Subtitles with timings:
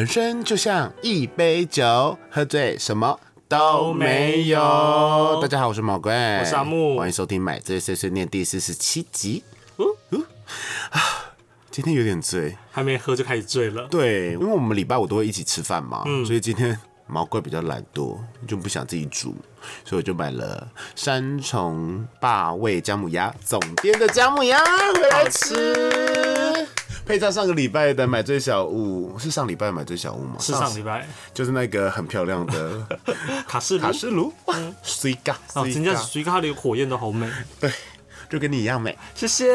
[0.00, 5.38] 人生就像一杯酒，喝醉什么都没有。
[5.42, 9.44] 大家好，我是毛怪，我是阿木欢迎收听《买醉碎碎念》第四十七集。
[9.76, 10.24] 嗯嗯
[10.88, 11.36] 啊，
[11.70, 13.86] 今天有点醉，还没喝就开始醉了。
[13.88, 18.16] 对，因为我们礼拜五都会一起吃饭嘛，嗯所以今天毛怪比较懒惰，
[18.48, 19.34] 就不想自己煮，
[19.84, 24.58] 所以我就买了三重霸味姜母鸭总店的姜母鸭
[24.94, 26.19] 回来吃。
[27.10, 30.36] 配上上个礼拜的买醉小屋，是上礼拜买醉小屋吗？
[30.38, 31.08] 是上礼拜。
[31.34, 32.86] 就是那个很漂亮的
[33.48, 33.80] 卡式炉。
[33.80, 37.68] 卡式炉，哇，水嘎，哦，水嘎真的是，随它的火焰都好美，对，
[38.28, 38.96] 就跟你一样美。
[39.12, 39.50] 谢谢。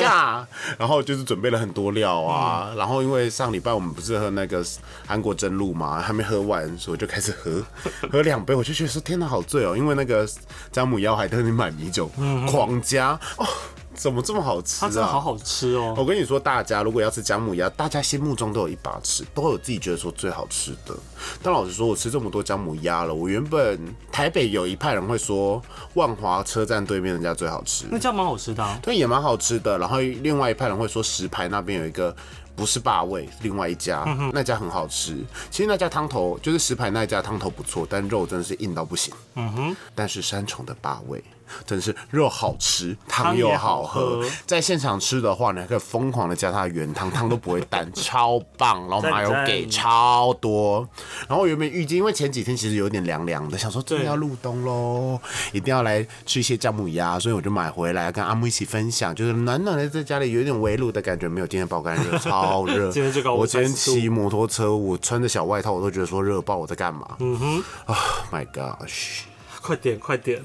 [0.00, 0.42] 尬，
[0.78, 4.64] 然后就是准备了很多料啊，然后因为上礼拜我们不是喝那个
[5.06, 7.62] 韩国真露嘛，还没喝完，所以就开始喝，
[8.10, 10.26] 喝两杯，我就觉得说天哪，好醉哦，因为那个
[10.72, 12.10] 姜母鸭我还特地买米酒，
[12.48, 13.20] 狂加。
[13.36, 13.46] 哦，
[13.94, 14.88] 怎么这么好吃啊？
[14.88, 15.94] 它真的好好吃哦。
[15.96, 20.94] 我跟你说，大家如果要吃姜母鸭，大家心目中都有一把尺，都有自己觉得说最好吃的。
[21.42, 23.78] 但老实说，我吃这么多姜母鸭了，我原本
[24.10, 25.60] 台北有一派人会说
[25.94, 29.78] 万华车站对面人家最好吃，那家蛮好吃的啊，对，也蛮好吃的。
[29.78, 32.14] 然后另外一派人会说石牌那边有一个
[32.60, 35.16] 不是霸味，另外一家、那家很好吃。
[35.50, 39.14] 其实那家汤头就是石牌那家汤头不错，但肉真的是硬到不行。
[39.34, 41.24] 嗯哼，但是三重的霸味。
[41.66, 44.24] 真的是肉好吃，汤又好喝。
[44.46, 48.88] 在现场吃的话呢，可以疯狂的加它的原汤， 汤都不会淡，超棒。
[48.88, 50.88] 然后麻油给超多。
[51.26, 55.18] 然后我原本预计，因为前几天其实有点凉凉的，想说真的要入冬喽，
[55.50, 62.90] 一定要来吃一些姜母鸭，所以我就买回来跟阿木一起分享，就是暖暖的在家里有点围炉的感觉，没有今天爆干热，超热。
[62.90, 67.16] 今天最高我今天30度骑摩托车，我穿着小外套，我都觉得说热爆，我在干嘛？
[67.20, 67.98] 嗯哼，Oh
[68.32, 69.20] my gosh！
[69.62, 70.42] 快点快点！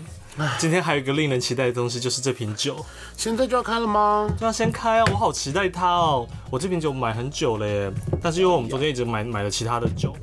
[0.59, 2.85] 今天还有一个令人期待的东西，就是这瓶酒，
[3.15, 4.29] 现在就要开了吗？
[4.37, 5.05] 就要先开啊！
[5.09, 6.27] 我好期待它哦。
[6.51, 7.89] 我这瓶酒买很久了耶，
[8.21, 10.13] 但是因为我们昨天一直买买了其他的酒，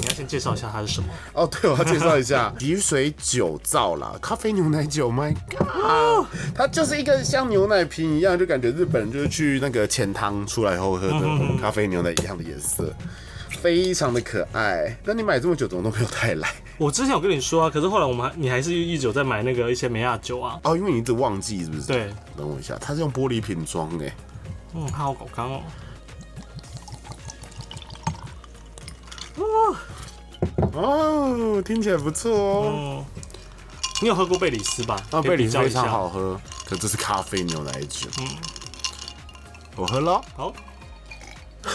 [0.00, 1.08] 你要先介绍一下它是什么？
[1.34, 11.20] 哦，对，我要介绍一下 雨水酒造啦，咖啡牛奶酒，My God，它就是一个像牛奶瓶一样，就感觉日本人就是去那个浅汤出来后喝的
[11.60, 12.92] 咖啡牛奶一样的颜色，
[13.60, 14.96] 非常的可爱。
[15.04, 16.48] 那你买这么久，怎么都没有带来？
[16.78, 20.58] 我之前有跟你说啊，可是后来我们还你还是一直有在买那个一些美亚酒啊。
[20.64, 21.86] 哦，因为你一直忘记是不是？
[21.86, 24.06] 对，等我一下，它是用玻璃瓶装的。
[24.74, 25.60] 嗯，它好搞刚哦。
[29.36, 29.76] 哦，
[31.62, 32.72] 听起来不错哦。
[32.74, 33.04] 嗯，
[34.02, 34.96] 你有喝过贝里斯吧？
[35.10, 38.08] 啊，贝里斯非常好喝，可这是咖啡牛奶酒。
[38.18, 38.26] 嗯，
[39.76, 40.52] 我喝了好，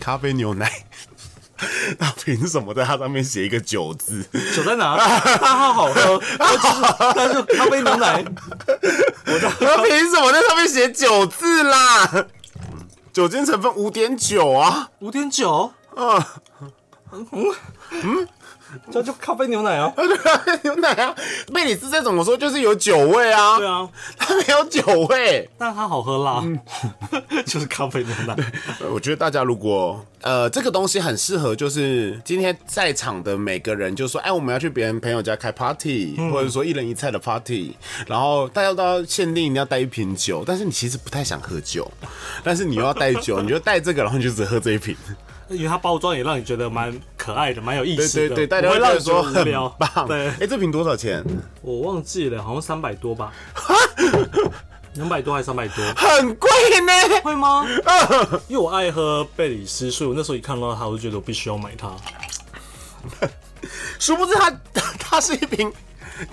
[0.00, 0.70] 咖啡牛奶。
[1.98, 4.22] 那凭什么在它上面写一个酒字？
[4.54, 4.98] 酒在哪？
[4.98, 8.22] 它好好喝，它就是咖啡牛奶。
[9.60, 12.26] 那凭什么在上面写酒字啦？
[13.12, 14.90] 酒精成分五点九啊！
[14.98, 15.72] 五点九，
[17.10, 17.16] 啊，
[18.90, 19.92] 这就咖啡牛奶啊。
[20.22, 21.14] 咖啡牛奶啊！
[21.54, 25.48] 贝里斯这种我说就是有酒味啊，对啊，它没有酒味。
[25.56, 26.42] 但它好喝啦，
[27.46, 28.34] 就是咖啡牛奶。
[28.80, 37.76] 呃我觉得大家如果呃这个东西很适合，就是今天在场的每个人就说，哎，我们要去别人朋友家开 party，、或者说一人一菜的 party，
[38.08, 41.88] 然后大家都要限定一定要带一瓶酒，但是你其实不太想喝酒，
[42.42, 44.96] 但是你又要带酒，你就带这个，然后你就只喝这一瓶。
[45.48, 48.34] 因为它包装也让你觉得蛮可爱的，蛮有意思的。
[48.34, 49.44] 对对对，大家不会让你说很。
[49.78, 50.06] 棒。
[50.06, 51.24] 对哎，这瓶多少钱？
[51.62, 53.32] 我忘记了，好像三百多吧，
[54.94, 55.84] 两百多还是三百多？
[55.96, 57.20] 很贵呢。
[57.22, 57.66] 会吗？
[58.48, 61.90] 因为我爱喝贝里斯，所以我那时候一看到它，我就觉得我必须要买它。
[63.98, 64.50] 殊不知它
[64.98, 65.72] 它是一瓶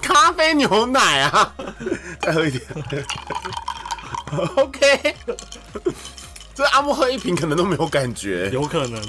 [0.01, 1.55] 咖啡牛奶啊！
[2.21, 2.61] 再喝一点。
[4.55, 5.15] OK，
[6.55, 9.01] 这阿木喝一瓶可能都没有感觉，有可能。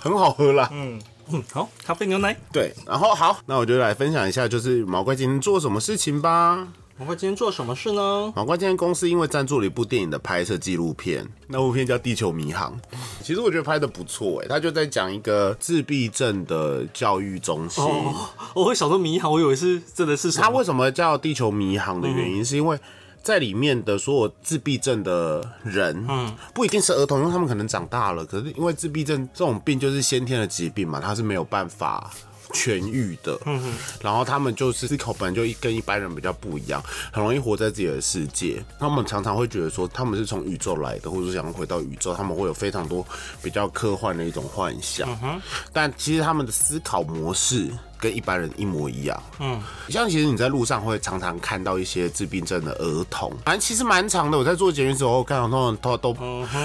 [0.00, 0.68] 很好喝啦。
[0.72, 0.98] 嗯
[1.30, 2.36] 嗯，好，咖啡牛奶。
[2.52, 6.66] 对，然后好，那我就来分享一下，就是毛怪今天做什么事情吧。
[6.98, 8.32] 毛怪今天做什么事呢？
[8.34, 12.72] 毛怪今天公司因为赞助了一部电影的拍摄纪录片，那部片叫《地球迷航》。
[13.22, 17.82] 其实我觉得拍的不错哎，他就在讲一个自闭症的教育中心。
[17.84, 20.44] 哦，我会想说迷航，我以为是真的是什么？
[20.44, 22.78] 他为什么叫地球迷航的原因，是因为
[23.22, 28.26] 在里面的所有自闭症的人，嗯，不一定是儿童，因为他们可能长大了。
[28.26, 32.10] 可是因为自闭症这种病就是先天的疾病嘛，他是没有办法
[32.52, 33.38] 痊愈的。
[33.46, 36.82] 嗯然后他们就是思考本来就一跟一般人比较不一样，
[37.12, 38.62] 很容易活在自己的世界。
[38.78, 43.06] 他们常常会觉得说他们是从宇宙来的，或者是想要回到宇宙，他们会有非常多
[43.40, 45.08] 比较科幻的一种幻想。
[45.22, 45.40] 嗯
[45.72, 47.70] 但其实他们的思考模式
[48.02, 49.22] 跟一般人一模一样。
[49.38, 54.36] 嗯，像其实你在路上会常常看到一些自闭症的儿童，反正其实蛮长的。
[54.36, 56.16] 我在做节目时候看到他们都都，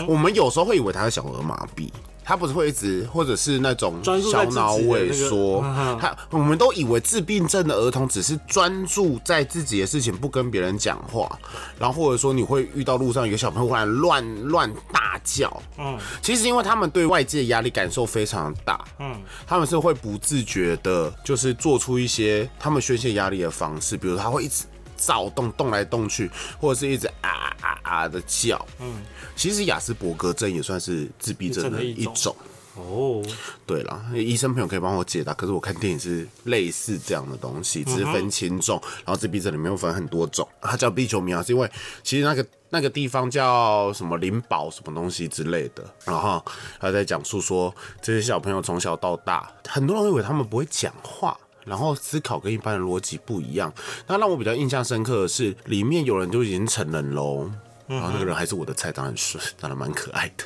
[0.08, 1.92] 我们有时候会以为他是小儿麻痹。
[2.28, 5.62] 他不是会一直，或者是那种小脑萎缩，
[5.98, 11.40] 他我们都以为自闭症的儿童只是专注在自己的事情，不跟别人讲话，
[11.80, 19.16] 然后或者说你会遇到路上有个小朋友忽然乱乱大叫，嗯，其实因为他们对外界压力感受非常大，嗯，
[19.48, 24.66] 他们是会不自觉的，就是做出一些他们宣泄压力的方式，比如他会一直。
[24.98, 26.30] 躁动，动来动去，
[26.60, 28.64] 或者是一直啊啊啊的叫。
[28.80, 29.02] 嗯，
[29.36, 32.36] 其实雅斯伯格症也算是自闭症的一种。
[32.76, 33.24] 哦，
[33.66, 35.34] 对了，医生朋友可以帮我解答。
[35.34, 38.80] 可是我看电影是类似这样的东西，只是分轻重。
[38.98, 40.48] 然后自闭症里面又分很多种。
[40.62, 41.68] 它叫地球迷啊，是因为
[42.04, 45.84] 其实那个那个地方叫什么灵宝什么东西之类的。
[46.06, 46.40] 然后
[46.80, 51.36] 他在讲述说，这些小朋友从小到大，很多人以为他们不会讲话。
[51.68, 53.72] 然后思考跟一般的逻辑不一样。
[54.08, 57.52] 那让我比较印象深刻的是，里面有人就已经成人喽，
[57.88, 60.46] 然后那个人还是我的菜，当然是 长得蛮可爱的。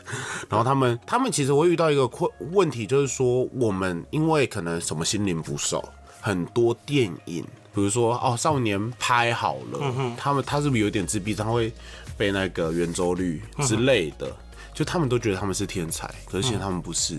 [0.50, 5.88] 然后他们，他们其实会遇到一个困问题，就是说我们因为可能什么心灵不受，
[6.20, 11.72] 很多电影，比如说哦少年拍好了，他们他是不是有点自闭，他会
[12.18, 14.36] 被那个圆周率之类的，
[14.74, 17.18] 就他们都觉得他们是天才，可是其实他们不是。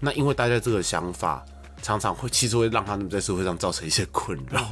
[0.00, 1.44] 那因为大家这个想法。
[1.82, 4.62] 常常会其实会让他们在社会上造成一些困扰，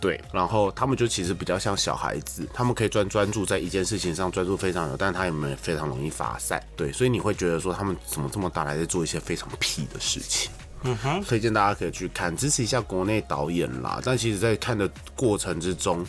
[0.00, 10.50] 对，然后他们就其实比较像小孩子，他们可以专专注在一件事情上专注非常有，但是他们也非常容易发散，对，所以你会觉得说他们怎么这么大还在做一些非常屁的事情，
[10.82, 14.00] 嗯哼，推荐大家可以去看，支持一下国内导演啦。
[14.04, 16.04] 但其实，在看的过程之中，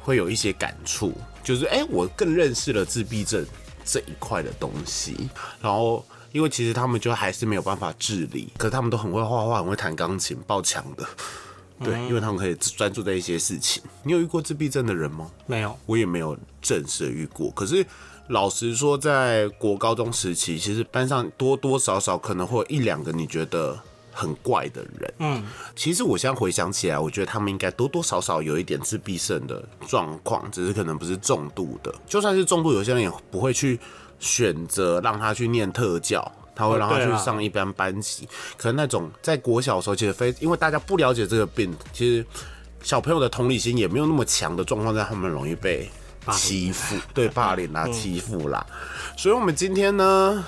[0.00, 1.12] 会有一些感触，
[1.44, 3.44] 就是哎，我更认识了自闭症
[3.84, 5.28] 这一块的东西，
[5.60, 6.04] 然后。
[6.32, 11.06] 因为其实他们就还是没有办法治理，可是他们都很会画画，很会弹钢琴、爆强的。
[11.82, 13.80] 对，因为他们可以专注在一些事情。
[14.02, 15.30] 你有遇过自闭症的人吗？
[15.46, 17.50] 没有，我也没有正式遇过。
[17.52, 17.86] 可是
[18.26, 23.78] 老实说，在国高中时期，其实班上多多少少可能会有一两个你觉得
[24.12, 25.14] 很怪的人。
[25.18, 25.44] 嗯，
[25.76, 31.94] 其实我现在回想起来，我觉得他们应该多多少少有一点自闭症的状况，只是可能不是重度的。
[32.08, 33.78] 就算是重度，有些人也不会去。
[34.18, 38.28] 选择让他去念特教，他会让他去上一般班级。
[38.56, 42.24] 可能那种在国小的时候，其实非因为大家不了解这个病，其实
[42.82, 45.90] 小朋友的同理心也没有那么强的状况，在他们容易被
[46.32, 48.64] 欺负，对霸凌啦、欺负啦。
[49.16, 50.44] 所以，我们今天呢，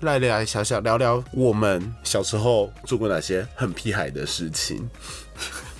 [0.00, 4.88] 来聊小小聊聊我们小时候做过哪些很屁孩的事情。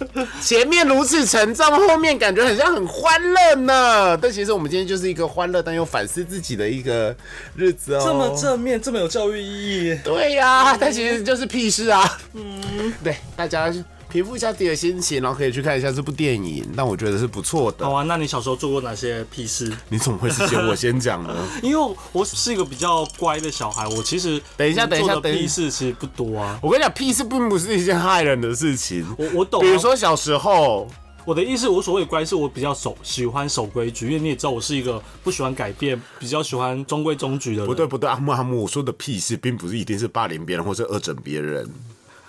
[0.43, 4.17] 前面如此沉重，后面感觉很像很欢乐呢。
[4.17, 7.15] 但其实我们今天就是一个欢乐但又反思自己的一个
[7.57, 8.03] 日子哦。
[8.05, 9.99] 这么正面，这么有教育意义。
[10.05, 12.19] 对呀，但其实就是屁事啊。
[12.35, 13.73] 嗯，对，大家。
[14.13, 17.87] 平复一下自己的心情，然后可以去看一下这部电影，但我觉得是不错的。
[17.87, 19.73] 好啊，那你小时候做过哪些屁事？
[19.89, 21.35] 你怎么会是先我先讲呢？
[21.63, 26.59] 因为我是一个比较乖的小孩，我其实等一下，等一下等，屁事其实不多啊。
[26.63, 29.07] 我跟你讲，屁事并不是一件害人的事情。
[29.17, 29.63] 我我懂。
[29.63, 30.87] 比如说小时候，
[31.25, 37.67] 我的意思，我所谓乖，是我比较守喜欢守规矩，因为你也知道，我是一个不喜欢改变、比较喜欢中规中矩的人。
[37.67, 41.67] 不对不对，阿木阿木，我说的屁事，并不是一定是霸凌别人或者恶整别人。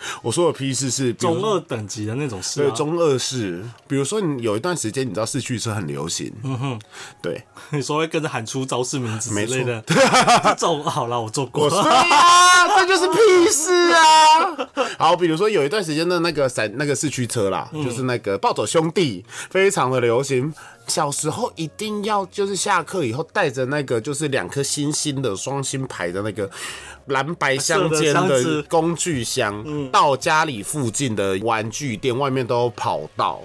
[0.21, 3.63] 我说的批示是中二等级的那种事，对中二式。
[3.87, 6.79] 比如说，你有一段时间，你知道四驱车很流行，嗯哼，
[7.21, 9.83] 对，你说会跟着喊出招式名字之类的，
[10.57, 14.69] 这种好了，我做过，对啊， 这就是屁事啊。
[14.97, 20.53] 好，比如说有一段时间的那个闪那个四驱车啦，就是那个暴走兄弟，非常的流行。
[20.85, 26.49] 小时候一定要就是下课以后带着那个就是两颗星星的双星牌的那个。
[27.07, 33.41] 蓝白相间的工具箱，到家里附近的玩具店外面都有跑道，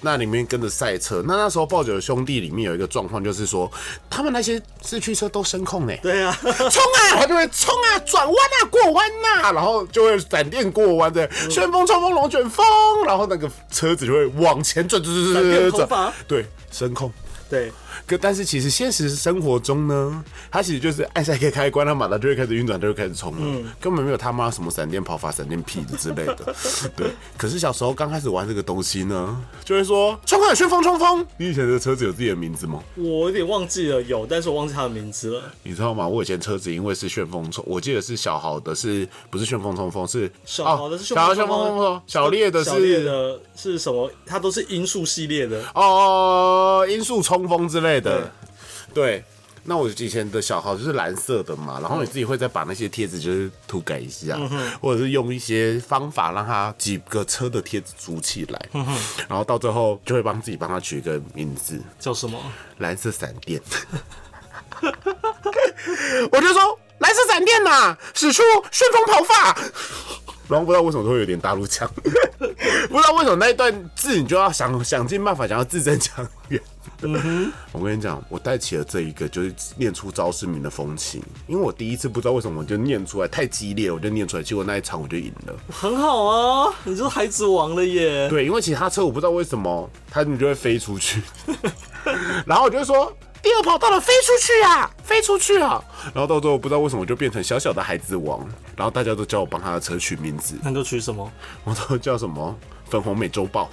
[0.00, 1.22] 那里面跟着赛车。
[1.26, 3.70] 那那时候暴走的兄弟里面有一个状况，就是说
[4.08, 5.94] 他们那些四驱车都声控呢。
[6.02, 12.64] 对啊，冲啊，他就会冲啊，转弯啊，过弯呐，然后就会闪电过弯的旋风冲锋龙卷风，
[13.06, 15.88] 然后那个车子就会往前转转转转转。
[15.88, 17.12] 转，对，声控，
[17.48, 17.72] 对。
[18.10, 26.52] 可但是其实现实生活中呢，它其实就是按下一个开关，它马达就会开始运转，就会开始冲了，根本没有他妈什么闪电跑法、闪电屁之类的。
[26.96, 27.06] 对，
[27.38, 31.24] 可是小时候刚开始玩这个东西呢，就会说冲啊，旋风冲锋。
[31.36, 32.82] 你以前的车子有自己的名字吗？
[32.96, 35.44] 我有点忘记了，有，但是我忘记它的名字了。
[35.62, 36.08] 你知道吗？
[36.08, 40.04] 我以前车子因为是旋风冲，我记得是小豪的，是不是旋风冲锋？
[40.08, 44.10] 是小豪的是小豪旋风冲锋，小烈的是的是什么？
[44.26, 47.99] 它都是音速系列的哦，音速冲锋之类的。
[48.92, 49.22] 对，
[49.64, 54.38] 那我以前的小号就是蓝色的嘛，然后你自己会再把那些贴纸就是涂改一下，
[54.80, 58.68] 或者是用一些方法让它几个车的贴纸组起来，
[59.28, 62.40] 然后到最后就会帮自己帮它取一个名字，叫什么？
[62.78, 63.60] 蓝色闪电。
[66.32, 69.56] 我就说蓝色闪电呐、使出旋风跑法。
[70.48, 76.60] 然后不知道为什么都会有点大陆腔， 不知道为什么那一段字你就要想想尽办法想要字正腔圆。
[77.72, 85.54] 我跟你讲，我带起了这一个就是念出招式名的风情，因为我第一次不知道为什么我就念出来太激烈，我就念出来，结果那一场我就赢了。
[85.70, 88.28] 很好啊，你就是孩子王了耶！
[88.28, 91.22] 对，因为其他车我不知道为什么它们就会飞出去，
[92.46, 95.82] 然后我就说第二跑道了，飞出去啊，飞出去啊！
[96.14, 101.30] 然后到最后不知道为什么我就变成小小的孩子王，然后大家都叫我帮他的车取名字，那就取什么？
[101.64, 102.54] 我都叫什么
[102.90, 103.70] 粉红美洲豹，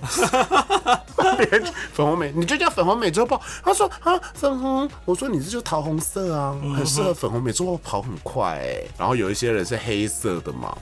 [1.38, 3.42] 别人粉红美，你就叫粉红美洲豹。
[3.64, 10.76] 他说啊，粉红，我说你这就桃红色啊，很适合粉红美洲豹跑很快哎、然后有一些人是黑色的嘛。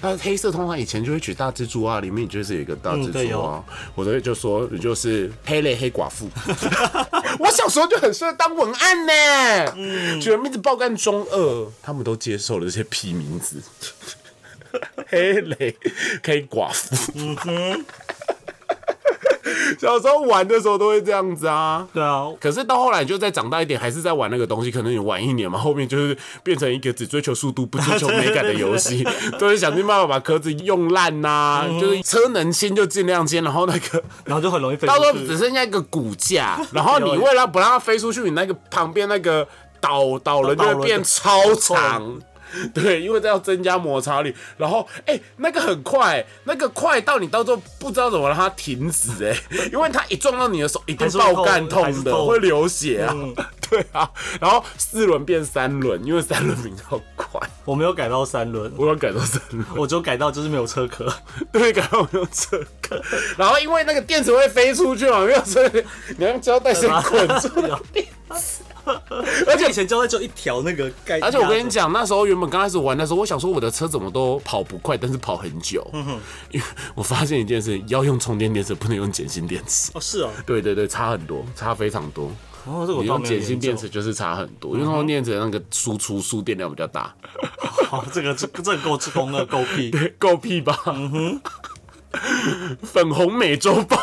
[0.00, 3.62] 那黑色通常以前就会取大蜘蛛啊，里面就是有一个大蜘蛛啊。
[3.94, 6.28] 我都会就说你就是黑类黑寡妇。
[7.38, 13.62] 我小时候就很适合当文案呢，嗯，取了名字爆干中二，他们都接受了这些屁名字。
[15.08, 15.76] 黑雷
[16.24, 17.12] 黑寡妇。
[19.80, 21.86] 小时候玩的时候都会这样子啊。
[21.92, 24.70] 对啊，可是到后来，你就再长大一点，还是在玩那个东西。
[24.70, 29.06] 可能你玩一年嘛，后面就是变成一个只追求速度不追求美感的游戏，
[29.38, 35.12] 都是想尽办法把壳子用烂呐、就是车能掀就尽量掀，然后那个 然后就很容易飞到时候。
[35.12, 39.46] 只剩下一个骨架，然后你为了不让它飞出去，你那个旁边那个
[39.80, 42.18] 导导轮就会变超长。
[42.74, 49.36] 对，因为这要增加摩擦力，然后哎、那个很快，那个快到你到时候不知道怎么让它停止哎、
[49.72, 53.12] 因为它一撞到你的手一定是爆干痛的，会流血啊。
[53.14, 53.34] 嗯
[53.72, 54.06] 对啊，
[54.38, 59.64] 然后四轮变三轮，因为三轮比较快，我没有改到三轮，我有改到三轮。
[59.74, 61.10] 我就改到就是没有车壳。
[61.50, 63.00] 对，改到没有车壳，
[63.38, 65.70] 然后因为那个电池会飞出去嘛，没有所以
[66.18, 67.48] 你要用胶带先捆住
[67.94, 68.06] 电
[68.36, 68.62] 池。
[69.46, 75.86] 而且以前胶带就一条那个盖，而且我跟你讲，那时候原本刚开始玩的时候，我想说我的车怎么都跑不快，但是跑很久。
[76.50, 79.92] 因为我发现一件事，要用充电电池，不能用碱性电池。
[79.94, 82.30] 哦是哦，对对对，差很多，差非常多。
[82.64, 87.14] 哦这个我用碱性电池就是差很多，因为充电电池那个输出输电量比较大。
[87.88, 89.90] 好， 这个这个这个够够那个够屁。
[90.18, 90.76] 够屁吧？
[92.82, 93.96] 粉红美洲豹，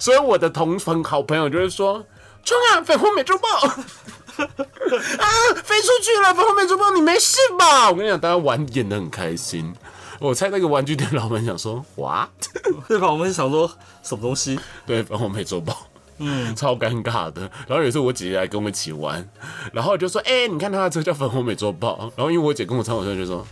[0.00, 2.04] 所以我的同粉好朋友就会说
[2.44, 3.48] ：“冲啊，粉红美洲豹！
[4.36, 5.26] 啊，
[5.64, 9.74] 飞出去了，粉红美洲豹，你没事吧？”我跟你讲，大家玩演的很开心。
[10.20, 12.28] 我猜那个玩具店老板想说：“what？”
[12.88, 13.10] 对吧？
[13.10, 13.70] 我们想说
[14.02, 14.58] 什么东西？
[14.86, 15.86] 对，粉红美洲豹。
[16.18, 17.42] 嗯，超尴尬的。
[17.66, 19.28] 然后有一次我姐姐来跟我一起玩，
[19.72, 23.44] 然后我就说：“哎、你看他的车叫粉红美洲豹。”然后因为我姐跟我唱， 我就说：“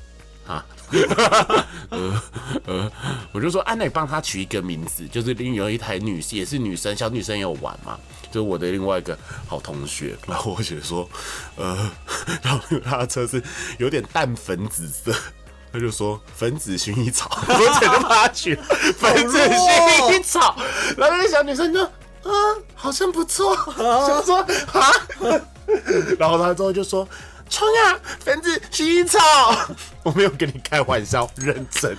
[0.46, 0.64] 啊，
[1.90, 2.22] 呃
[2.66, 2.92] 呃，
[3.32, 7.98] 我就说，啊，那你帮她取一个名字，就是另有一台女也是女生，小女生也有玩嘛，
[8.32, 10.16] 就是我的另外一个好同学。
[10.26, 11.08] 然后我姐说，
[11.54, 11.88] 呃，
[12.42, 13.40] 然后他的车是
[13.78, 15.14] 有点淡粉紫色。
[15.72, 18.54] 他就说粉紫薰衣草， 我姐就帮他取
[18.98, 20.54] 粉紫薰衣草，
[20.98, 22.30] 然后那个小女生就，啊，
[22.74, 24.38] 好像不错， 想说
[24.72, 24.92] 啊，
[26.18, 27.08] 然后他之后就说。
[27.52, 28.00] 冲啊！
[28.18, 29.18] 粉子薰衣草，
[30.02, 31.94] 我没有跟你开玩笑，认真，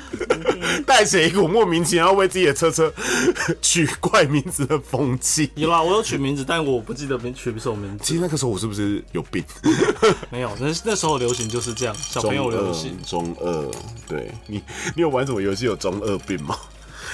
[0.84, 2.92] 带起一股莫名其妙为自己的车车
[3.62, 5.52] 取怪名字的风气。
[5.54, 8.04] 有啦，我有取名字，但我不记得名取什么名字。
[8.04, 9.44] 其实那个时候我是不是有病？
[10.32, 12.98] 没有，那那时候流行就是这样，小朋友流行。
[13.06, 13.72] 中二，
[14.08, 14.58] 对你，
[14.96, 16.58] 你有玩什么游戏有中二病吗？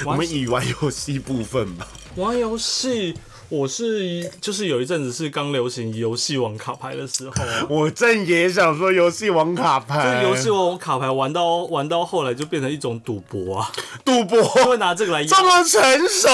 [0.06, 1.86] 我们以玩游戏部分吧。
[2.16, 3.14] 玩游戏，
[3.50, 7.66] 我是就是有一阵子是刚流行游戏王卡牌的时候啊。
[7.70, 13.72] 我正也想说游戏王卡牌，这游戏王卡牌玩到玩到后来就变成一种赌博啊，
[14.06, 16.30] 赌博会拿这个来这么成熟，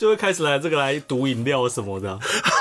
[0.00, 2.18] 就会开始来这个来赌饮料什么 的，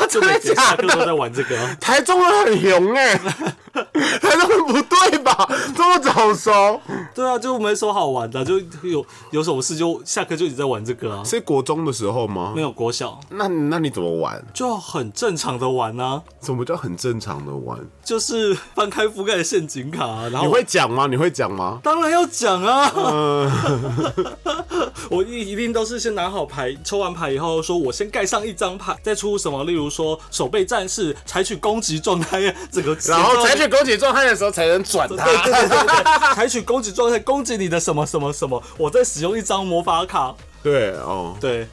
[0.10, 1.78] 就每节下课都在玩这个啊。
[1.80, 5.50] 台中人很勇哎、台中人不对吧？
[5.74, 6.82] 这么早熟，
[7.16, 11.24] 对啊，就没什么好玩的，就有有什么事就下课就一直在玩这个啊。
[11.24, 12.62] 是国中的时候吗没？
[12.62, 14.46] 有国小那那你怎么玩？
[14.54, 17.80] 就很正常的玩啊，什么叫很正常的玩？
[18.10, 21.06] 就是翻开覆盖的陷阱卡啊，然后你会讲吗？
[21.06, 21.80] 你会讲吗？
[21.84, 22.92] 当然要讲啊！
[25.12, 35.24] 我一一定都是先拿好牌，抽完牌以后说，我先盖上一张牌，再出什么，例如说守备战士采取攻击状态，这个然后采取攻击状态的时候才能转它。
[35.24, 41.68] 对对对对对，采取攻击状态攻击你的什么什么什么，我再使用一张魔法卡，对哦，对，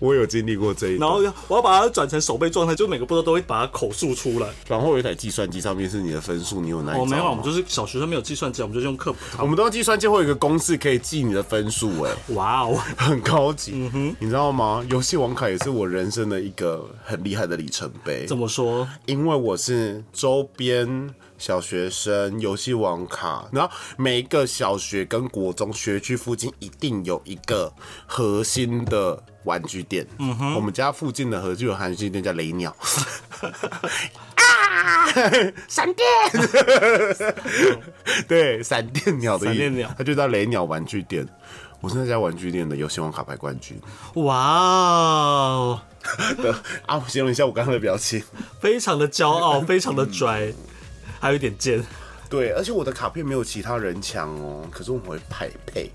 [0.00, 1.08] 我有经历过这一段。
[1.08, 4.48] 然后要我要把它转成手背状态，就每个步骤都会把它口述出来。
[4.68, 9.20] 然后有一台计算机，上面是你的分数，你有哪一哦，没有，我们就是小学生没有计算机，我们就是用课本。
[9.40, 13.90] 我们都用计算机会有一个公式可以记你的分数，哎，哇哦，很高级。
[14.18, 14.84] 你知道吗？
[14.90, 18.26] 游戏王卡也是我人生的一个很厉害的里程碑。
[18.26, 18.88] 怎么说？
[19.06, 27.72] 因为我是周边小学生游戏网卡，然后每一个小学跟国中学区附近一定有一个
[28.06, 30.06] 核心的玩具店。
[30.18, 32.74] 嗯哼，我们家附近的核心玩具店叫雷鸟。
[34.36, 35.06] 啊！
[35.68, 36.06] 闪电，
[38.28, 41.26] 对，闪电鸟的意闪电鸟它就叫雷鸟玩具店。
[41.80, 43.78] 我是那家玩具店的游戏王卡牌冠军。
[44.14, 45.80] 哇哦，
[46.38, 46.54] 的
[46.86, 48.22] 啊，形容一下我刚刚的表情。
[48.60, 50.52] 非常的骄傲，非常的拽，
[51.20, 51.84] 还有一点贱。
[52.28, 55.90] 对，而且我的卡片没有其他人强哦，可是我们会排配。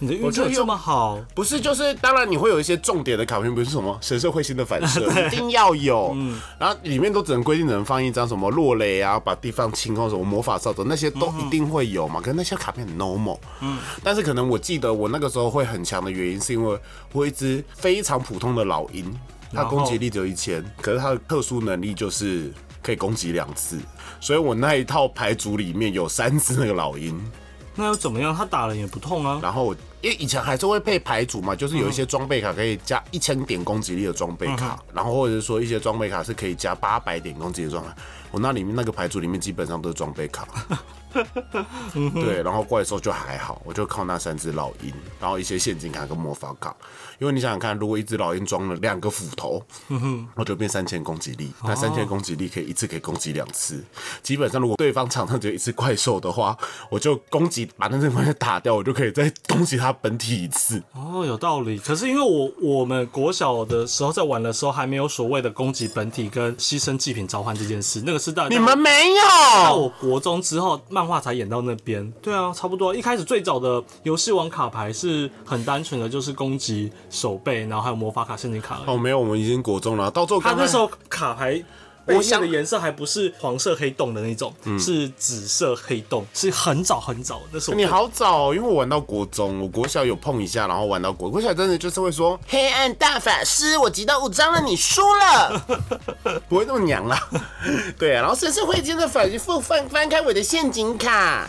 [0.00, 1.20] 你的运气这么好？
[1.34, 6.16] 不是，就是当然你会有一些重点的卡片，比如说什么神社彗星的反射， 一定要有。
[6.56, 12.20] 然后里面都只能规定只能放一张什么落雷啊，把地方清空，什么魔法扫帚那些都一定会有嘛。
[12.20, 13.38] 可是那些卡片很 normal。
[13.60, 13.78] 嗯。
[14.04, 16.78] 但是可能我记得我那个时候会很强的原因，是因为
[17.12, 19.12] 我有一只非常普通的老鹰，
[19.52, 23.78] 它攻击力只有一千，可是它的特殊能力就是可以攻击两次，
[24.20, 27.20] 所以我那一套牌组里面有三只那个老鹰。
[27.74, 28.34] 那又怎么样？
[28.34, 29.38] 他打人也不痛啊。
[29.40, 37.90] 然后我因为以前还是会配牌组嘛，就是有一些装备卡可以加一千点攻击力的装备卡，然后或者是说一些装备卡是可以加八百点攻击的装备。
[38.32, 40.48] 我那里面那个牌组里面基本上都是装备卡。
[42.14, 46.74] 对，然后怪兽就还好，我就靠那三只老鹰，然后一些陷阱卡跟魔法卡。
[47.18, 49.60] 因为你想想看，如果一只老鹰装了两个斧头，
[50.36, 51.50] 我就变三千攻击力。
[51.64, 53.82] 那三千攻击力可以一次可以攻击两次。
[54.22, 56.56] 基本上，如果对方场上只有一只怪兽的话，
[56.88, 60.80] 我就攻击把那只怪兽打掉，我就可以再攻击它本体一次。
[60.94, 61.76] 哦，有道理。
[61.78, 69.24] 可是因为我我们国小的时候在玩的时候，还没有所谓的攻击本体跟牺牲祭品召唤这件事，那个是到你们没有
[69.64, 69.74] 到？
[69.74, 72.12] 我国中之后，漫画才演到那边。
[72.20, 72.92] 对啊，差不多。
[72.92, 78.80] 一开始最早的游戏王卡牌是很单纯的，就是攻击手背，然后还有魔法卡、陷阱卡。
[78.84, 80.10] 哦，没有，我们已经国中了。
[80.10, 81.62] 到最后，他那时候卡牌。
[82.08, 87.42] 背面想的颜色还不是黄色黑洞的那种，是紫色黑洞，是很早很早。
[87.52, 95.62] 那时候你好早哦，因为我玩到国中，我国小有碰一下，然后玩到国国小真的就是会说黑暗大法师，我集到五张了，你输了，
[96.48, 97.28] 不会那么娘啦。
[97.98, 101.46] 对啊，然后神社会真的反复翻翻开我的陷阱卡。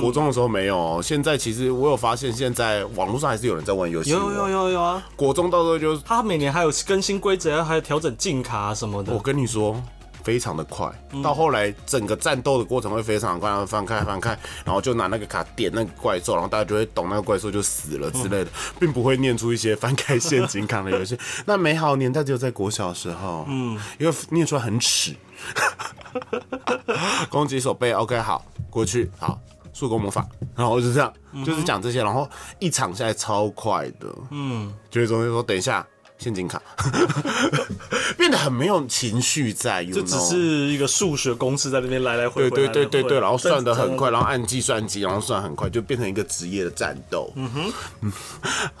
[0.00, 4.10] 国中的时候没有哦，现在其实我有发现，现在网络上还是有人在玩游戏。
[4.10, 9.18] 有有有有啊，国中到时候就，他每年还有更新规则，还有调整禁卡啊什么的我。
[9.18, 9.82] 跟你说。
[10.24, 10.90] 非常的快，
[11.22, 21.16] 到后来整个战斗的过程会非常快，然后翻开翻开，然后就拿那个卡点那个怪兽，然后大家就会懂那个怪兽就死了之类的，并不会念出一些翻开陷阱卡的游戏。
[21.46, 25.14] 那美好年代只有在国小的时候，嗯，因为念出来很耻。
[27.30, 29.38] 攻击手背，OK，好，过去，好，
[29.76, 31.12] 速攻魔法，然后就这样，
[31.44, 32.26] 就是讲这些，然后
[32.58, 35.86] 一场下来超快的，嗯，就会中间说等一下。
[36.18, 36.58] 陷阱卡
[38.16, 42.72] 变得很没有情绪在，就只是一个数学公式在那边来来回对回。
[42.72, 47.30] 对对对对，然后算的很快，然后按计算机，然后算很快，就变成一个职业的战斗。
[47.36, 48.12] 嗯哼，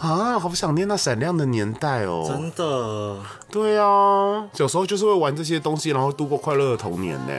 [0.00, 2.24] 啊，好想念那闪亮的年代哦。
[2.26, 3.20] 真的。
[3.50, 7.34] 对啊，小时候就是会玩这些东西，然后度过快乐的童年呢。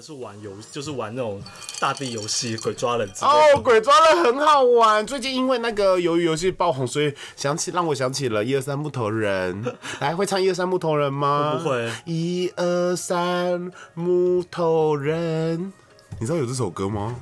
[0.00, 1.42] 是玩游，就是玩那种
[1.80, 3.58] 大地游戏、鬼抓人之类的。
[3.58, 5.06] 哦，鬼抓人很好玩。
[5.06, 9.64] 最近因为那个鱿鱼游戏爆红，所以想起让我想起了一二三木头人。
[10.00, 11.52] 来， 会唱一二三木头人吗？
[11.54, 15.72] 我不会一二三木头人，
[16.20, 17.16] 你知道有这首歌吗？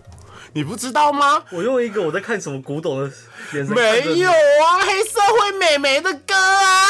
[0.53, 1.43] 你不知道吗？
[1.51, 3.11] 我用一个我在看什么古董的
[3.53, 6.89] 眼神没有啊，黑社会美眉的歌啊！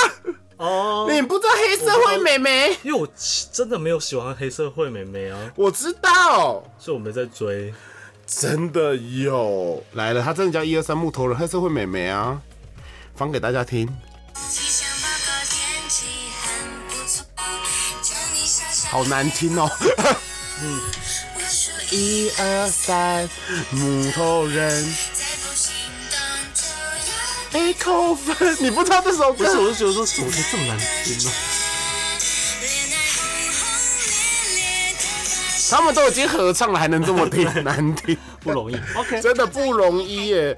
[0.59, 2.77] 哦，你不知道黑社会美眉？
[2.83, 3.07] 因为我
[3.53, 7.75] 真的没有喜欢黑社会美眉啊，我知道，所以我没在追。
[8.27, 12.41] 真的有来了，他真的叫一二三木头人，黑社会妹妹啊，
[13.15, 13.87] 放给大家听。
[18.89, 19.69] 好难听哦。
[19.79, 23.29] 我说 一二三，
[23.71, 24.85] 木头人
[27.57, 28.57] 就要被扣分。
[28.61, 29.45] 你不知道这首歌？
[29.45, 31.31] 不是，我就觉得说怎么可以这么难听呢？
[31.31, 31.56] 恋
[35.71, 38.77] 他们都已经合唱了，还能这么听 难听，不容易。
[38.97, 40.57] OK，真的不容易耶。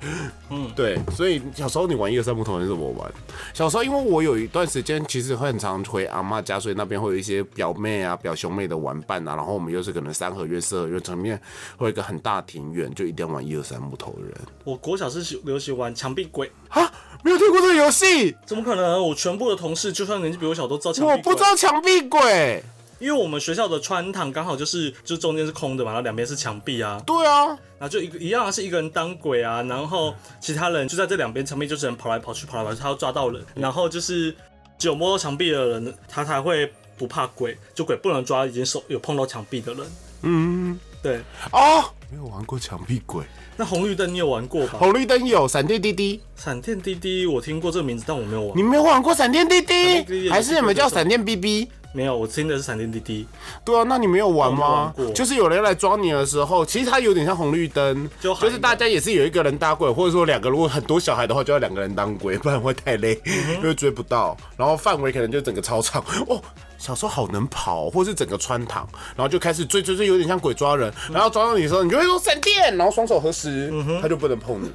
[0.50, 3.10] 嗯，对，所以小时候你玩一二三木头人是怎么玩？
[3.52, 11.40] 小时候因为我有一段时间其实会很常回阿妈家，所以那边会有一些表妹啊、表兄妹的玩伴啊，然后我们又是可能三合院、四合院，前面
[11.76, 14.32] 会有一个很大庭院，就一定要玩一二三木头人
[14.64, 16.90] 我国小是喜流行玩墙壁鬼，啊！
[17.24, 19.02] 没有听过这个游戏，怎么可能？
[19.02, 21.16] 我全部的同事，就算年纪比我小，都知道墙壁鬼。
[21.16, 22.62] 我不知道墙壁鬼。
[22.98, 34.34] 因为我们学校的穿堂刚好就是，就中间是空的嘛，然后两边是墙壁啊，对啊，然后就一个一样是一个人当鬼啊，然后其他人就在这两边墙壁就只能跑来跑去，跑来跑去，他要抓到人，然后就是
[34.76, 39.86] 只有摸到墙壁的人，他才会不怕鬼，就鬼不能抓已经手有碰到墙壁的人。
[40.22, 41.20] 嗯，对，
[41.52, 43.24] 哦，没有玩过墙壁鬼。
[43.56, 44.78] 那红绿灯你有玩过吧？
[44.78, 48.62] 红绿灯有，闪电滴滴，闪电滴滴我听过这个名字，但我没有玩你。
[48.62, 51.68] 没有玩过闪电滴滴滴滴，还是你们叫闪电 BB？
[51.98, 53.26] 没有，我听的是闪电滴滴，
[53.64, 54.94] 对啊，那你没有玩吗？
[54.96, 55.14] 玩？
[55.14, 66.00] 就是有人来抓你的时候，其实它有点像红绿灯，就就是大家也是有一个人搭鬼，或者说两个，如果很多小孩的话，就要两个人当鬼，不然会太累，嗯因为追不到，然后范围可能就整个操场。
[66.28, 66.40] 哦。
[66.78, 70.92] 小时候好能跑，或是整个穿堂，然后就开始追追追，有点像鬼抓人。
[71.12, 74.70] 然后抓到你的时候，你就会说闪电，然后双手合十，嗯他就不能碰你。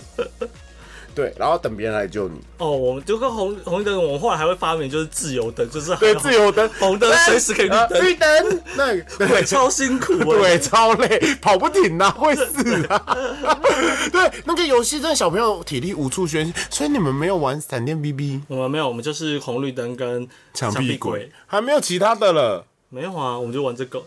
[1.16, 2.40] 对，然后等别人来救你。
[2.58, 10.38] 哦，我们就跟红红绿灯，我们后来还会发明就是自由灯，就是对，自由灯，红灯随时可以绿啊灯绿灯，那个 对，对超辛苦哎。
[10.58, 13.18] 对，超累，跑不停啊，会死啊。
[14.12, 22.66] 对，那个游戏真的小朋友体力无处宣泄，所以你们没有玩闪电 BB、我们没有，我们就是红绿灯跟墙壁壁鬼，还没有其他的了。
[22.90, 24.04] 没有啊，我们就玩这个。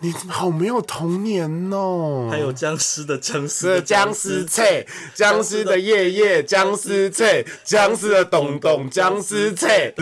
[0.00, 2.28] 你好没有童年哦。
[2.30, 4.44] 还有僵尸的僵尸的僵尸。
[4.44, 9.92] 菜，僵尸的夜夜，僵尸菜，僵尸的咚咚，僵尸菜，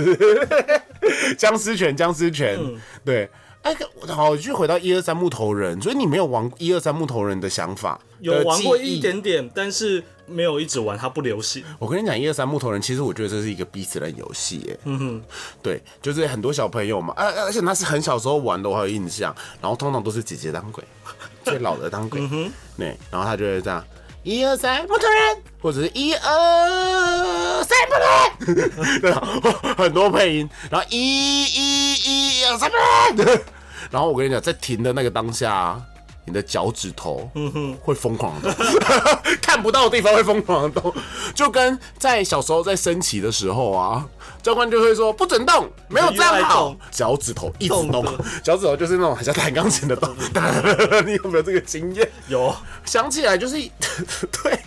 [1.38, 2.58] 僵尸拳，僵尸拳，
[3.04, 3.28] 对。
[3.62, 3.74] 哎，
[4.06, 11.62] 好，就回到一二三木头人，所以你没有玩一二三木头人的想法，有玩过一点点，但是没有一直玩，它不流行。
[11.78, 14.78] 我跟你讲，一二三木头人，其实我觉得这是一个逼死人游戏，耶。
[14.84, 15.22] 嗯哼，
[15.62, 19.34] 对，就是很多小朋友嘛，而、而且那是很小时候玩的，我还有印象。
[19.60, 20.82] 然后通常都是姐姐当鬼，
[21.44, 22.20] 最老的当鬼，
[22.76, 23.84] 对，然后他就会这样，
[24.22, 29.28] 一二三木头人，或者是一二三木头人，对啊，
[29.78, 32.76] 很多配音，然后一一一二三木
[33.16, 33.42] 头人，
[33.90, 35.82] 然后我跟你讲，在停的那个当下啊。
[36.26, 37.30] 你的脚趾头，
[37.80, 38.52] 会疯狂的。
[38.52, 38.66] 动，
[39.40, 40.92] 看不到的地方会疯狂的动，
[41.34, 44.06] 就跟在小时候在升旗的时候啊，
[44.42, 46.64] 教官就会说不准动，没有站好。
[46.64, 48.04] 动，脚趾头一直动。
[48.42, 50.14] 脚趾头就是那种很像弹钢琴的动，
[51.06, 52.08] 你有没有这个经验？
[52.28, 53.56] 有，想起来就是，
[54.42, 54.58] 对，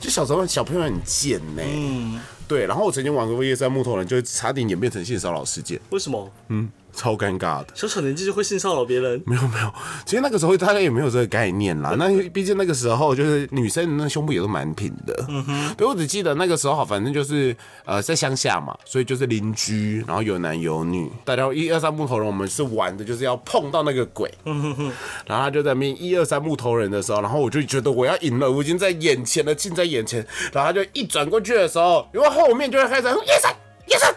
[0.00, 6.30] 就小时候小朋友很贱呢、嗯，对，然后我曾经玩过夜山木头人，就差点演变成性骚扰事件，为什么？
[6.48, 7.66] 嗯，超尴尬的。
[7.74, 9.22] 小小年纪就会性骚扰别人？
[9.26, 9.72] 没有没有，
[10.04, 11.94] 其实那个时候大家也没有这个概念啦。
[11.98, 15.26] 那毕竟那个时候就是女生那胸部也都蛮平的。
[15.28, 17.54] 嗯哼，对我只记得那个时候，反正就是
[17.84, 24.32] 呃在乡下嘛，所以就是邻居，然后有男有女，大家一二三木头人，我们是玩的就是要碰到那个鬼。
[24.44, 24.92] 嗯哼哼，
[25.26, 30.24] 然后他就在面一二三木头人的时候，然后我就觉得我要赢了，我已经在眼前了，近在眼前。
[30.52, 33.54] 然后他就一转过去的时候，因为后面就会开始夜山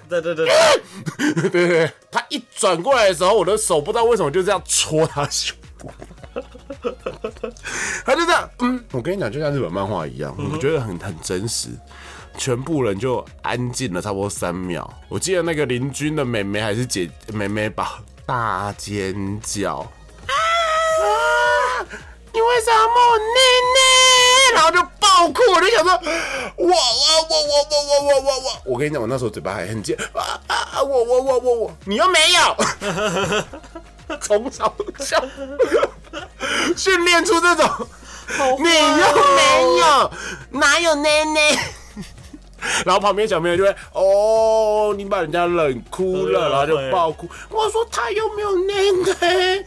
[0.09, 0.47] 对对对，
[1.17, 5.91] 对对 对，他一转过来的时候，我的手不知道为什么就这样戳他胸部，
[8.03, 11.69] 他就这样，嗯，我跟你讲，就像日本漫画一样，我觉得很很真实。
[12.37, 14.91] 全部人就安静了差不多三秒。
[15.09, 19.75] 我记得那个邻居的妹妹还是姐妹妹吧，大尖叫
[20.25, 20.33] 啊！
[22.31, 23.25] 你为什么摸我内
[23.75, 23.79] 内？
[24.53, 25.91] 然后就爆哭，我就想说，
[26.55, 26.73] 我我
[27.29, 30.81] 我我我我我我我，我跟你讲，我那时候嘴巴还很尖啊啊啊！
[30.81, 37.87] 我我我我我，你又没有，从小就训练出这种，
[38.59, 40.11] 你又没有，
[40.51, 41.73] 哪有奶奶？
[42.85, 47.25] 然后旁边小朋友就会哦，你把人家冷哭了，啊然后就会爆哭。
[47.49, 48.73] 我说他又没有奶
[49.21, 49.63] 奶，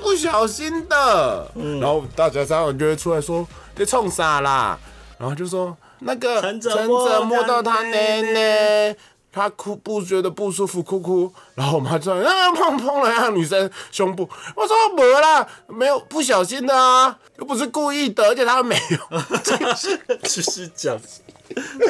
[0.00, 1.50] 不小心的。
[1.56, 3.44] 嗯然后大家家长就会出来说
[3.76, 4.78] 在冲啥啦，
[5.18, 8.96] 然后就说那个陈哲摸到他奶奶。
[9.32, 19.20] 他哭不觉得不舒服，哭哭，然后我妈就啊碰碰了那女生胸部，我说没啦，没有不小心的啊，又不是故意的，而且他没有，
[20.24, 20.98] 只是讲，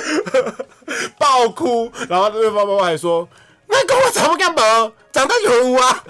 [1.19, 3.29] 爆哭，然后对方妈妈还说，
[3.69, 4.93] 那跟我长不干嘛？
[5.13, 6.05] 长得有啊。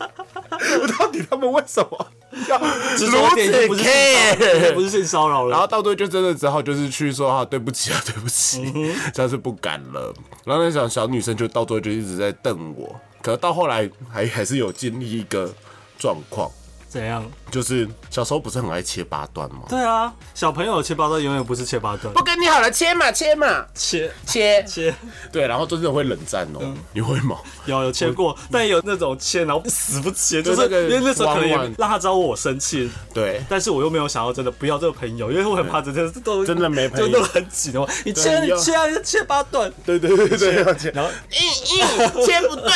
[0.82, 2.06] 我到底他们为什么
[2.98, 4.74] 如种点就不此 care？
[4.74, 5.50] 不是性骚扰了。
[5.50, 8.72] 然后到最后就真的只好就是去说啊，对不起啊，对不起，
[9.14, 10.12] 下次不敢了。
[10.44, 15.52] 然后那小小女生就到最后就一直在瞪我，可是到后来还还是有经历一个
[15.98, 16.50] 状况，
[16.88, 17.24] 怎样？
[17.54, 19.60] 就是小时候不是很爱切八段吗？
[19.68, 23.64] 对啊，小朋友切八段永远不是切八段，不跟你好了，切嘛切嘛。
[23.76, 24.92] 切切，切。
[25.30, 27.36] 对，然后真的会冷战哦，你会吗？
[27.66, 37.06] 有有切过，但也有那种切然后死不切，就是因为那时候可能让他知道我生气，对，但是我又没有想要真的不要这个朋友，因为我很怕这件事都真的没朋友。
[37.06, 42.72] 就弄很紧的话，你切你切啊，你切八段，对对对对，然后硬硬切不断，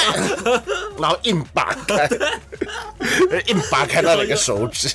[1.00, 2.08] 然后硬拔开，
[3.48, 4.88] 硬拔开他的一个手指。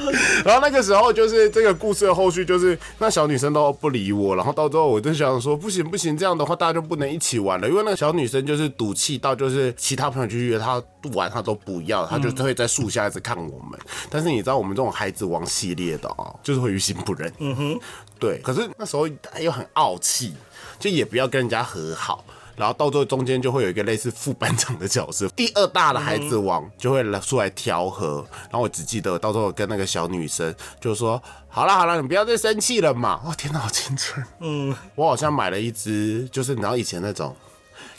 [0.44, 10.82] 然后那个时候就是这个故事的后续，就是那小女生都不理我，然后到最后我就想说，不行不行，这样的话大家就不能一起玩了，因为那个小女生就是赌气到就是其他朋友去约她
[11.14, 13.78] 玩，她都不要，她就会在树下一直看我们。
[14.08, 17.32] 但是你知道我们这种孩子王系列的哦，就是会于心不忍。
[17.38, 17.80] 嗯哼，
[18.18, 18.38] 对。
[18.38, 19.06] 可是那时候
[19.40, 20.34] 又很傲气，
[20.78, 22.24] 就也不要跟人家和好。
[22.60, 28.22] 然后到最后中间就会有一个类似副班长的角色，第二大的孩子王就会来出来调和。
[28.42, 34.22] 然后我只记得到最后跟那个小女生就说：“好了好了，你不要再生气了嘛。”哇，天哪，好青春！
[34.40, 37.34] 嗯，我好像买了一支，就是你知道以前那种。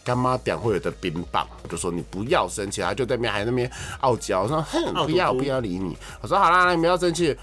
[0.04, 7.38] 干妈点会有的冰棒，我就说你不要生气，他就在那边还在那边傲娇，我说哼不要不要理你，我说好啦，你不要生气，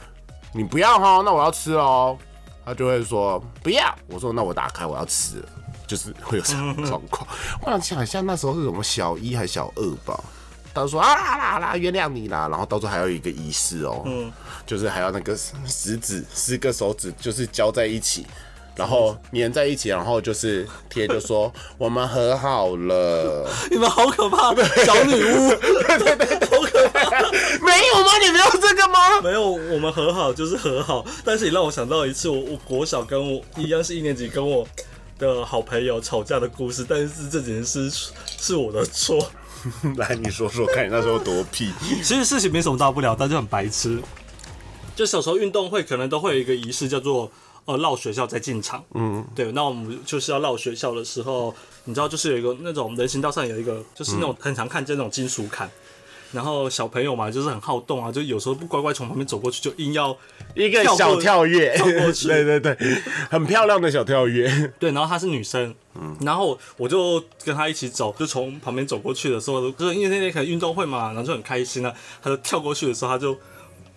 [0.52, 2.18] 你不要哈，那我要吃哦，
[2.64, 5.48] 他就会说不要，我说那我打开我要吃了，
[5.88, 7.26] 就是会有这种状况。
[7.62, 10.22] 我想想一下那时候是什么小一还小二吧，
[10.72, 14.30] 他就说啊啦啦啦原谅你啦，然后到时候还有一个仪式哦，嗯
[14.64, 18.24] 就是还要那个食指四个手指就是交在一起。
[18.76, 23.44] 然后粘在一起，然后就是贴，就说 我们和好了。
[23.72, 27.00] 你们好可怕，小女巫， 对对好可怕。
[27.60, 28.18] 没有吗？
[28.22, 29.20] 你没有这个吗？
[29.20, 34.64] 没有，我们和好就是和好，但是你让我想到一次我，我国小跟我一样是一年级，跟我
[35.18, 39.30] 的好朋友吵架的故事，但是这件事是我的错。
[39.96, 41.72] 来，你说说看，你那时候多屁？
[42.02, 44.00] 其实事情没什么大不了，但就很白痴。
[44.94, 47.30] 就小时候运动会可能都会有一个仪式，叫做
[47.64, 48.84] 呃绕学校再进场。
[48.94, 49.50] 嗯，对。
[49.52, 51.52] 那我们就是要绕学校的时候，
[51.84, 55.68] 你知道，就是有一个那种人行道上有一个，就是那种很常看见那种金属坎。
[56.32, 60.16] 然后小朋友嘛，就是很好动啊，就有时候不乖乖从旁边走过去，就硬要
[60.54, 62.28] 一个小跳跃，跳过去。
[62.28, 62.76] 对对对，
[63.30, 64.72] 很漂亮的小跳跃。
[64.78, 65.74] 对，然后她是女生，
[66.20, 73.36] 然后我就跟她一起走，就从旁边走过去的时候，就是因为那天可能运动会嘛，然后就很开心啊，她就跳过去的时候，她就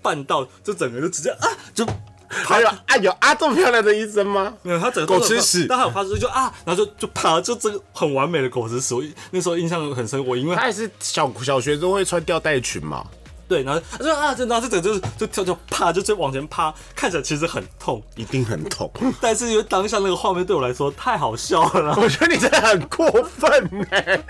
[0.01, 1.85] 绊到，就整个就直接啊，就
[2.31, 4.53] 还有啊，有啊这么漂亮的医生吗？
[4.61, 13.05] 没有，他整个狗吃屎但他有发出就啊，然后就就啪，就这个很完美的狗吃屎，我那时候印象很深，我因为他也是小小学都会穿吊带裙嘛。
[13.47, 18.89] 对，然后她就啊，就然后就整个就是就跳就啪，就就往前趴，看起来其实很痛，一定很痛，
[19.19, 23.85] 但是因为当下那个画面对我来说太好笑了，我觉得你真的很过分呢。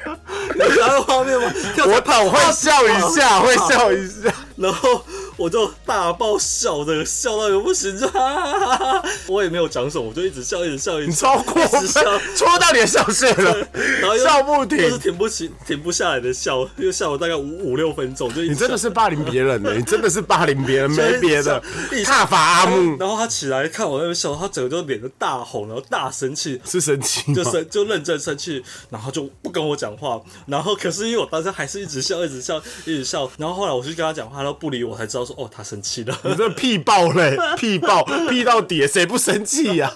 [0.55, 1.53] 你知道那个画面吗？
[1.75, 4.33] 跳我起来啪，我会笑一下，会笑一下。
[4.55, 5.05] 然后
[5.41, 9.09] 我就大爆笑的，笑到有不行，就 哈哈哈哈哈。
[9.27, 12.01] 我也没有讲什么，我就一直笑，一直笑，一直你笑超过笑，，
[12.35, 13.67] 戳到你的笑穴了，
[14.01, 15.17] 然后又笑不停就是停。
[15.21, 21.61] 不起、停不下来的笑，又笑了大概五五六分钟，就你真的是霸凌别人呢， 你真的是霸凌别人，没别的。
[22.05, 27.33] 踏伐阿木然后他起来看我那边笑，他整个就脸都大红，然后大生气，是生气？
[27.33, 30.19] 就是就认真生气，然后就不跟我讲话。
[30.47, 33.29] 然后可是因为我当时还是一直笑，一直笑，一直笑。
[33.37, 36.17] 然后后来我去跟他讲话，他都不理我，才知道说哦，他生气了。
[36.23, 39.91] 你这屁爆嘞，屁爆，屁到底，谁不生气呀？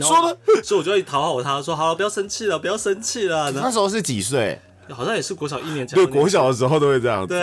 [0.00, 3.50] 说的所以我就会讨好他，说好了，不要生气了，不要生气了。
[3.52, 4.60] 那时候是几岁？
[4.90, 7.28] 好像也是国小一年级，对，国小的时候都会这样子。
[7.32, 7.40] 对，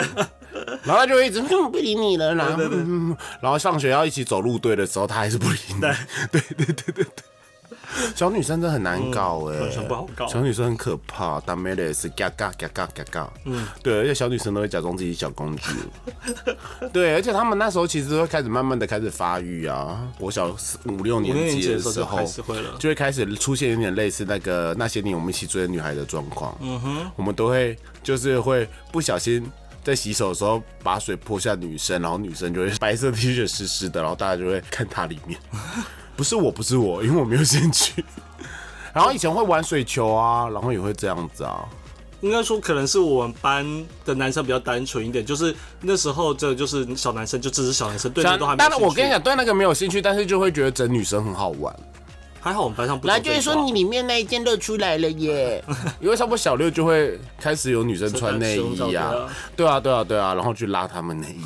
[0.84, 2.54] 然后他就会一直嗯不理你了啦。
[2.58, 5.80] 对对对嗯然后上学要一起走路队的时候，他还是不理你。
[5.80, 5.96] 对
[6.32, 7.08] 对对对对对。
[8.16, 13.34] 小女生真的很难搞哎、嗯小女生不好搞小女生很可怕，打妹的是嘎嘎嘎嘎嘎嘎。
[13.46, 15.72] 嗯，对，而且小女生都会假装自己小公主。
[16.92, 20.08] 对，而且他们那时候其实会开始慢慢的开始发育啊。
[20.20, 22.20] 我小五六年年级级的时候。
[22.80, 26.58] 就会开始出现有点类似那个那些年我们一起追的女孩的状况。
[26.62, 29.46] 嗯哼，我们都会就是会不小心
[29.84, 35.40] 在洗手的时候把水泼下女生，然后女生就会白色 T 恤湿湿的，然后大家就会看她里面。
[36.18, 38.04] 不是我，不是我，因为我没有兴趣。
[38.94, 41.64] 然后以前会玩水球啊，然后也会这样子啊。
[42.22, 48.72] 应该说可能是我们班的男生比较单纯一点，就是那时候这就是小男生，就只是小男生，对那个都还没有兴趣。
[48.72, 51.74] 当然我跟你讲，对那个没有兴趣，但是就会觉得整女生很好玩。
[52.40, 53.08] 还好我们班上不。
[53.08, 55.64] 然后就会说你里面那一件露出来了耶，
[56.00, 59.14] 因为差不多小六就会开始有女生穿内衣啊，
[59.56, 61.46] 对啊对啊对啊，然后去拉他们内衣，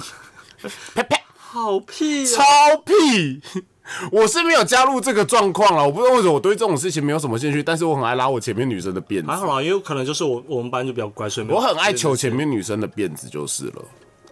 [0.95, 2.41] 啪啪，好屁、超
[2.85, 3.41] 屁。
[4.11, 13.81] 我是没有加入这个状况了，我不知道为什么我对这种事情没有什么兴趣，但是我很爱拉我前面女生的辫子，还好啦，也有可能就是我我们班就比较乖，所以我很爱求前面女生的辫子就是了。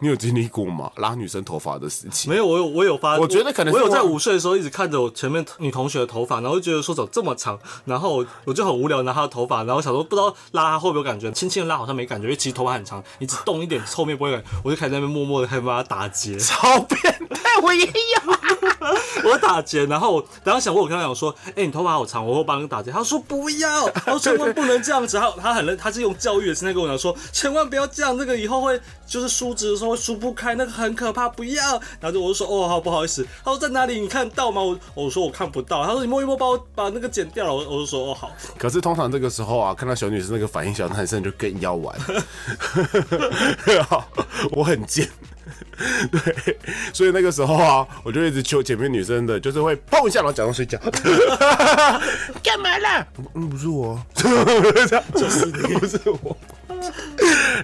[0.02, 0.89] 你有经历过吗？
[0.95, 2.32] 拉女生头发的事情？
[2.32, 16.98] 没有，我有我有发，我觉得可能我我有在午睡的时候一直看着我前面女同学的头发，然后就觉得说怎么这么长，然后我就很无聊拿她的头发，然后我想说不知道拉她会不会有感觉，轻轻的拉好像没感觉，因为其实头发很长，你只动一点后面不会感觉，我就开始在那边默默的开始帮她打结，超变
[17.30, 17.89] 态，我也有。
[19.23, 31.71] 我打结，然后然后想问我跟他讲说，哎、你头发好长，我会帮你打结，他说不要，他说千万不能这样子，他他很认，他是用教育的心态跟我讲说，千万不要这样，那个以后会就是梳直的时候会梳不开，那个很可怕，不要。
[31.99, 34.61] 然后就我就说哦好不好意思，他说在哪里你看到吗？
[34.61, 41.97] 我我说我看不到，他说你摸一摸帮我把那个剪掉了，我我就说哦好，可是通常这个时候啊，看到小女生那个反应，小男生就更要玩。
[43.89, 44.07] 好
[44.51, 45.07] 我很贱，
[46.12, 46.57] 对，
[46.93, 50.77] 所以那个时候啊，我就一直求前面女生的，就是会碰一下，然后假装睡觉。
[52.43, 53.05] 干嘛啦？
[53.33, 56.38] 嗯，不是我， 就是你，不是我。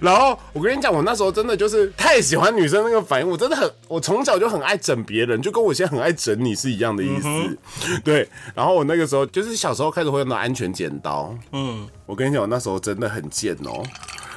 [0.02, 7.58] 然后我跟你讲，我那时候真的就是太喜欢女生那个反应，我真的很，我从小就很爱整别人，就跟我现在很爱整你是一样的意思。
[8.04, 13.82] 对，然后我那个时候就是小时候开始会用到安全剪刀，嗯，我跟你讲，我那时候真的很贱哦。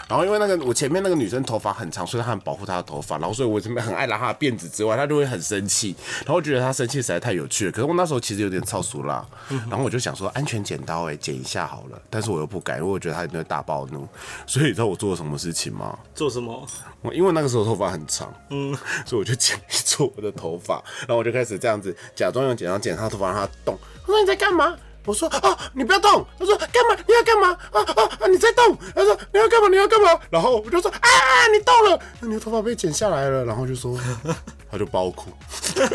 [0.09, 7.73] 然后因为那个我前面那个女生头发很长，所以她很保护她的头发，然后所以我这边很爱拉她的辫子之外，她就会很生气，然后我觉得她生气实在太有趣了。
[7.73, 9.27] 可是我那时候其实有点超俗啦，
[9.69, 14.09] 然后我就想说安全剪刀哎、剪一下好了，但是我又不敢，因为我觉得她一定会大暴怒。
[14.47, 15.99] 所以你知道我做了什么事情吗？
[16.15, 16.67] 做什么？
[17.03, 23.79] 我因为那个时候头发很长，嗯，所以我就剪一撮我的头发，然后我就开始这样子假装用剪刀剪她头发，让她动。
[24.07, 24.75] 我说你在干嘛？
[25.09, 26.27] 我说啊，你不要动。
[26.39, 26.95] 他说干嘛？
[27.07, 27.49] 你要干嘛？
[27.73, 28.27] 啊啊啊！
[28.29, 28.77] 你在动。
[28.95, 29.69] 他说你要干嘛？
[29.69, 30.11] 你要干嘛？
[30.29, 31.09] 然后我就说啊，
[31.51, 33.43] 你动了，你的头发被剪下来了。
[33.43, 33.99] 然后就说，
[34.71, 35.31] 他就爆哭，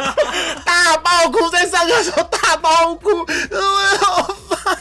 [0.65, 3.09] 大爆哭，在上课的时候大爆哭，
[3.51, 4.79] 我好烦。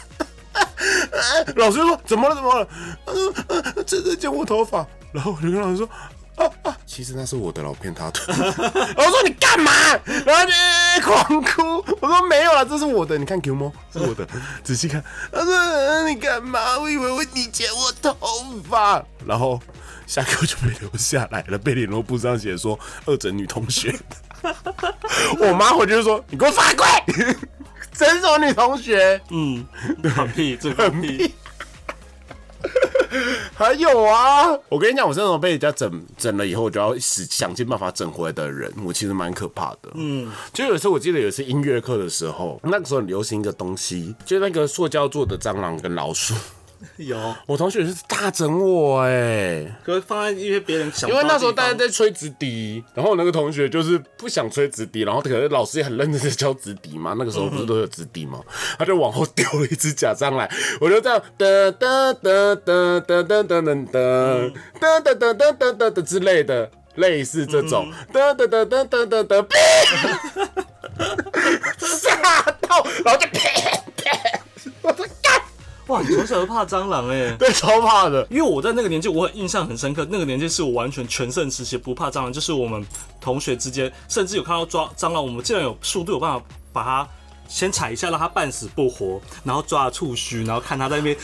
[1.57, 2.35] 老师就说怎么了？
[2.35, 2.69] 怎么了？
[3.07, 4.87] 嗯嗯，这在剪我头发。
[5.13, 5.87] 然后我就跟老师说。
[6.47, 6.77] 啊啊！
[6.87, 8.21] 其实那是我的，我骗他的。
[8.97, 9.73] 我说你干嘛？
[10.27, 11.85] 然后就、呃狂哭。
[12.01, 14.27] 我说没有啦，这是我的，你看 Q 猫是我的，
[14.63, 15.03] 仔细看。
[15.33, 16.79] 他说、呃你干嘛？
[16.79, 18.17] 我以为会你剪我头
[18.69, 19.03] 发。
[19.27, 19.61] 然后
[20.07, 23.95] 下课就被留下来了，被联络簿上写说二整女同学。
[25.39, 26.87] 我妈回去就说你给我罚跪，
[27.93, 29.21] 整什么女同学？
[29.31, 29.65] 嗯，
[30.17, 31.33] 很屁，这个很屁。
[33.55, 39.91] 还有啊，我跟你讲，我这种被人家整整了以后，我就要使想尽办法整回来的人，我其实蛮可怕的。
[39.95, 46.35] 嗯，就有一次我记得有一次音乐课的时候，那个时候很流行一个东西，就那个塑胶做的蟑螂跟老鼠。
[46.97, 58.41] 有，我同学是大整我哎、可是放在一些别人想因为那时候大家在吹直笛，然后我那个同学就是不想吹直笛，然后可是老师也很认真的教直笛嘛，那个时候不是都有直笛嘛？
[58.79, 69.47] 他就往后丢了一只假上来，我就这样哒哒哒哒哒哒哒哒哒哒哒哒哒哒哒之类的，类似这种哒哒哒哒哒哒哒，
[71.79, 72.17] 吓
[72.61, 73.39] 到，然后就啪
[73.97, 74.41] 啪，
[74.83, 75.22] 我说干，
[75.93, 78.27] 哇，你从小就怕蟑螂哎、 对，超怕的。
[78.31, 80.07] 因为我在那个年纪，我很印象很深刻。
[80.11, 82.83] 那个年纪是我完全全盛时期，不怕蟑螂，就是我们
[83.21, 87.09] 同学之间，甚至有看到抓蟑螂，我们竟然有速度有办法把它
[87.47, 91.15] 先踩一下，让它半死不活，然后抓触须，然后看它在那边，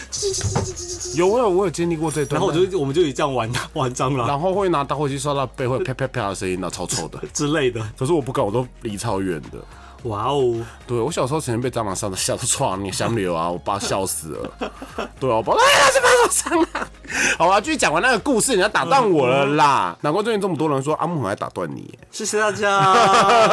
[1.17, 7.19] 有我有我有经历过这段，然后我就我们就以这样玩玩蟑螂然后会拿打火机刷到背，会啪啪啪的声音，然后超臭的。
[7.33, 7.81] 之类的。
[7.97, 9.59] 可是我不敢，我都离超远的。
[10.05, 10.55] 哇哦，
[10.87, 14.51] 对我小时候曾经被蟑螂吓得吓到撞你想流啊，我爸笑死了。
[15.19, 16.89] 对啊，我爸说哎呀，这把蟑螂。
[17.37, 19.97] 好啊，继续讲完那个故事，你要打断我了啦。
[20.03, 22.81] 难怪最近这么多人说阿木很爱打断你耶，谢谢大家，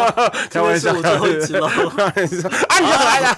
[0.51, 1.67] 开玩笑，最后一集了。
[1.97, 3.33] 开玩笑啊，你就很爱打。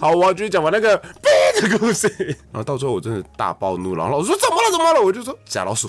[0.00, 2.08] 好，我要继续讲完那个逼的故事。
[2.50, 5.88] 然后到最后我真的大暴怒，然后老师说怎么了怎么了，我就说假老鼠，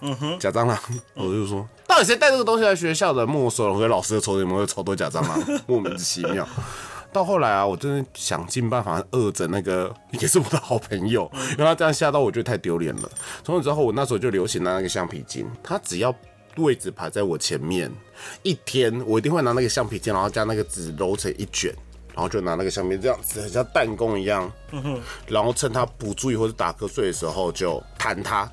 [0.00, 0.76] 嗯哼，假蟑螂，
[1.14, 3.26] 我就说到底谁带这个东西来学校的？
[3.26, 6.46] 没收了，我给老师的抽屉里面有超多假蟑螂， 莫名其妙。
[7.12, 13.10] 到后来啊，我真的想尽办法恶整那个， 也是我的好朋友，因为他这样吓到我，觉得太丢脸了。
[13.42, 16.14] 从此之后，我那时候就流行拿那个橡皮筋，他只要
[16.56, 17.90] 位置排在我前面，
[18.42, 21.72] 一天我一定会拿那个橡皮筋，然后将那个纸揉成一卷，
[22.12, 24.52] 然后就拿那个橡皮这样子，很像弹弓一样，
[25.28, 28.44] 然后趁他不注意或者打瞌睡的时候就弹他，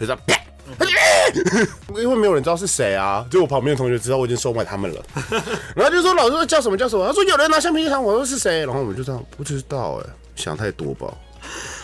[0.00, 0.34] 就这样啪。
[1.96, 5.02] 因为没有人知道是谁啊，就我旁边的同学知道我已经收买他们了，
[5.76, 11.12] 然后就说老师叫什么叫什么，他说有人拿橡皮糖，我说是谁，然后我们就这样不知道哎、想太多吧。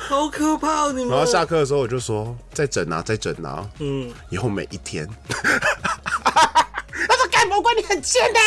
[0.08, 0.92] 好可怕哦！
[0.92, 5.06] 你们然后下课的时候我就说再整啊再整啊，嗯，以后每一天。
[7.08, 8.40] 他说干魔关你很贱呢、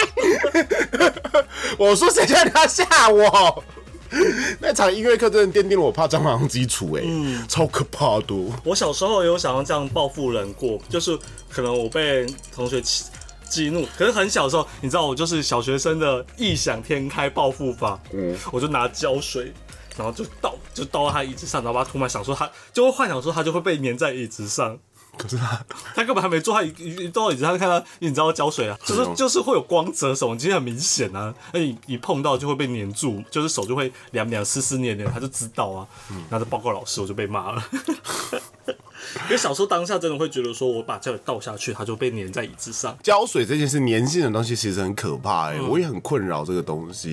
[1.78, 3.64] 我说谁叫你要吓我？
[4.59, 7.03] 那场音乐课真的奠定了我怕蟑螂的基础哎、
[7.47, 8.36] 超可怕的。
[8.64, 11.18] 我小时候有想要这样报复人过，就是
[11.49, 13.03] 可能我被同学激
[13.49, 19.53] 激怒，可是很小的时候，你知道我就是小学生的异想天开报复法，嗯，我就拿胶水。
[19.97, 24.80] 然后就倒，就倒到他椅子上，然后把他涂满，想说他就会幻想说他就会被粘在椅子上。
[25.22, 25.63] 可是他
[25.93, 31.32] 他根本还没做，他一一倒到椅子上，看到你知道胶水啊，就是嗯就是会有光泽手，其实很明显啊。
[31.53, 35.88] 那你一碰到就会被粘住，就是手就会凉凉湿湿黏黏，他就知道啊。
[36.30, 37.63] 然后就报告老师，我就被骂了。
[39.26, 42.97] 因为小时候当下真的会觉得说，我把胶水倒下去，它就被粘在椅子上。
[43.03, 47.12] 胶水这件事粘性的东西其实很可怕哎、我也很困扰这个东西，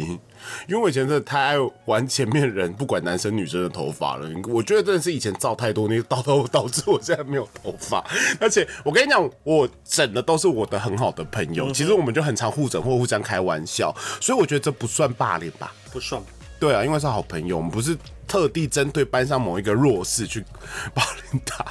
[0.68, 4.28] 因为我以前真的太爱玩前面人不管男生女生的头发了。
[4.48, 8.04] 我觉得真的是以前造太多那个导导导致我现在没有头发，
[8.40, 15.72] 而且我跟你讲，我整的都是我的很好的朋友，其实我们就很常互整或互相开玩笑，所以我觉得这不算霸凌吧。
[15.90, 16.22] 不爽，
[16.58, 17.96] 对啊，因为是好朋友，我们不是
[18.26, 20.44] 特地针对班上某一个弱势去
[20.92, 21.02] 霸
[21.32, 21.64] 凌他。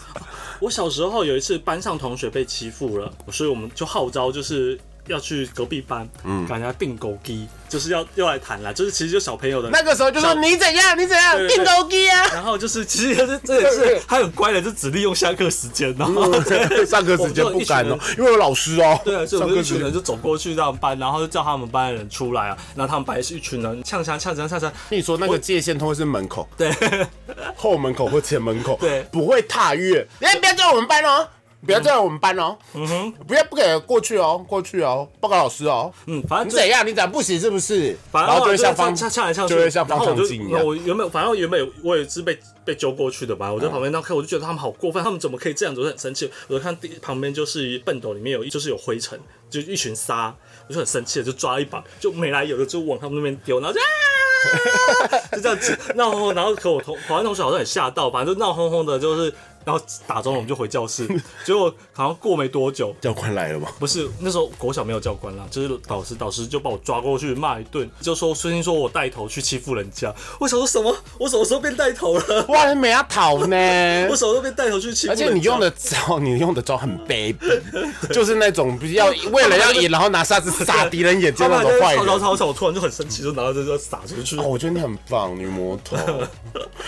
[0.59, 11.65] 我小时候有一次班上同学被欺负了，所以我们就号召就是要去隔壁班，嗯，给人家订狗机，就是要要来谈啦，就是其实就小朋友的那个时候就说你怎样，你怎样，对对对。
[11.65, 12.25] 定狗机啊。
[12.33, 16.31] 然后就是，其实这这也是他很乖的，就只利用下课时间，然后
[16.85, 18.99] 上课时间不敢哦，因为有老师哦。
[19.03, 26.71] 对啊，所以我们一群人就走过去让班，然后就叫他们班的人出来啊，然后他们班也是一群人呛呛呛呛呛呛，跟你说那个界限通会是门口，对，
[27.55, 29.03] 后门口或前门口，对。
[29.11, 30.05] 不会踏越。
[30.21, 31.27] 哎，不要叫我们班哦，
[31.65, 35.91] 不要在我们班哦，嗯哼，不要不给过去哦，过去哦，报告老师哦。
[36.05, 36.85] 嗯，反正你怎样？
[36.85, 37.97] 你怎样不行是不是？
[38.11, 40.63] 反正然后就会像呛方呛呛来呛去，就会像方然后我就向镜一样。
[40.65, 45.81] 我原本反正原本我也是被被揪过去的吧，我在旁边那看，我就觉得他们好过分，他们怎么可以这样子？
[45.81, 46.29] 我就很生气。
[46.47, 50.33] 我就看第旁边就是笨斗里面有就是有灰尘，就一群沙，
[50.67, 53.79] 我就很生气的就抓一把，就没来由的就往他们那边丢，然后就。
[53.79, 53.83] 啊，
[55.33, 59.33] 就这样子闹哄哄，然后可我同保安同学好像也吓到，反正就闹哄哄的，就是
[59.67, 61.05] 然后打钟了我们就回教室，
[61.43, 63.67] 结果好像过没多久，教官来了吗？
[63.77, 70.15] 不是那时候国小没有教官啦，就是导师，导师就把我抓过去骂一顿，就说孙兴说我带头去欺负人家。
[70.39, 70.95] 我想说什么？
[71.19, 72.45] 我什么时候变带头了？
[72.47, 73.57] 哇，你没要讨呢
[74.09, 74.15] 我。
[74.15, 75.15] 什么时候变带头去欺负而？
[75.17, 82.05] 且你用的招，你用的招很卑鄙，就是那种比较为了要赢，然后拿沙子撒敌人眼睛 那种坏人。
[82.05, 84.37] 吵吵吵吵，我突然就很生气，就拿着这个撒出去。
[84.37, 85.97] 哦，我觉得你很棒，女魔头。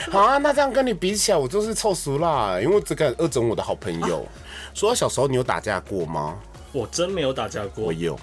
[0.10, 4.26] 好啊，那这样跟你比起来，我就是臭俗啦、因为我只敢恶整我的好朋友。
[4.74, 6.40] 说到小时候，你有打架过吗？
[6.72, 8.18] 我真没有打架过我，有。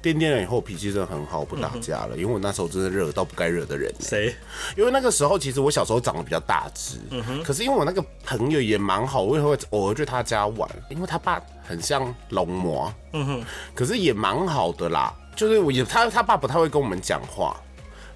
[0.00, 4.34] 变 电了以后脾气真的很好，不打架了，因为我那时候真的惹到不该惹的人、谁？
[4.76, 6.96] 因为那个时候其实我小时候长得比较大只，
[7.44, 13.44] 可是因为我那个朋友也蛮好，我也会偶尔去他家玩，因为他爸很像龙魔，嗯哼，
[13.74, 17.60] 可是也蛮好的啦，就是我也他他爸不太会跟我们讲话。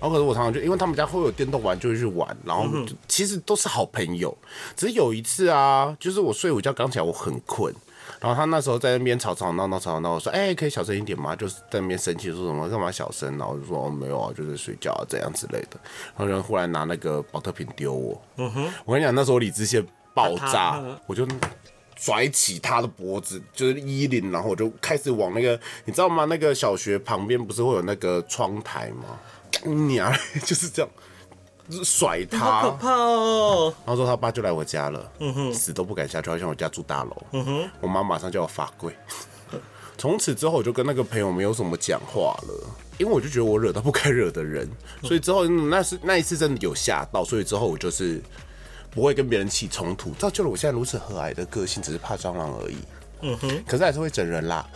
[0.05, 4.37] 然后可是我常常就因为他们家会有电动玩，就会去玩，然后就其实都是好朋友。
[4.77, 7.75] 只是有一次啊，就是我睡午觉刚起来，我很困，
[8.21, 13.31] 然后他那时候在那边吵吵闹闹，吵吵闹闹，我说：“哎、可以小声一点吗？”就是在那边生气，说什么干嘛小声？
[13.39, 15.81] 然后我就说：“哦，没有啊，就是睡觉啊，这样之类的。”
[16.15, 19.83] 然后人忽然拿那个保特瓶丢我，嗯哼，我跟你讲，那时候理智线
[20.13, 21.27] 爆炸，我就
[21.97, 26.27] 拽起他的脖子，就是衣领，然后我就开始往那个，你知道吗？
[26.27, 29.19] 那个小学旁边不是会有那个窗台吗？
[29.63, 30.13] 干你啊，
[30.45, 30.91] 就是这样。
[31.83, 33.75] 甩他，好可怕哦！
[33.87, 35.11] 然后说他爸就来我家了，
[35.51, 37.17] 死都不敢下去，好像我家住大楼。
[37.81, 38.95] 我妈马上叫我罚跪。
[39.97, 44.69] 从此之后，我就跟那个朋友没有什么讲话了，因为我就觉得我惹到不该惹的人，
[45.05, 48.23] 所以之后嗯那是那一次真的有吓到，所以之后我就是
[48.91, 52.77] 不会跟别人起冲突，造就了我现在如此和蔼的个性，只是怕蟑螂而已。
[53.21, 54.67] 嗯哼，可是还是会整人啦，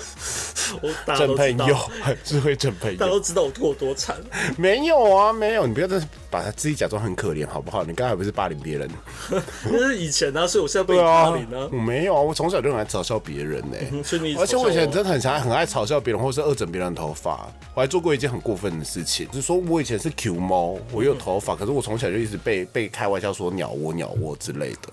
[0.81, 2.97] 我大家整都知朋友，还是会整朋友。
[2.99, 4.17] 大家都知道我过多惨。
[4.57, 7.85] 没有啊，没有，你不要再把他自己假装很可怜好不好？
[7.85, 8.91] 你刚才不是霸凌别人？
[9.65, 11.77] 那是以前啊，所以我现在被霸凌啊，我。
[11.77, 17.49] 没有啊，我从小就很爱嘲笑别人呢、嗯所以你而且我以前真的很常很爱嘲笑别人，或是恶整别人的头发。
[17.75, 24.89] 我还做过一件很过分的事情，就是说我以前是 Q 猫，我有头发，可是我从小就一直被被开玩笑说鸟窝鸟窝之类的。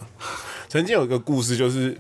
[0.68, 1.96] 曾经有一个故事，就是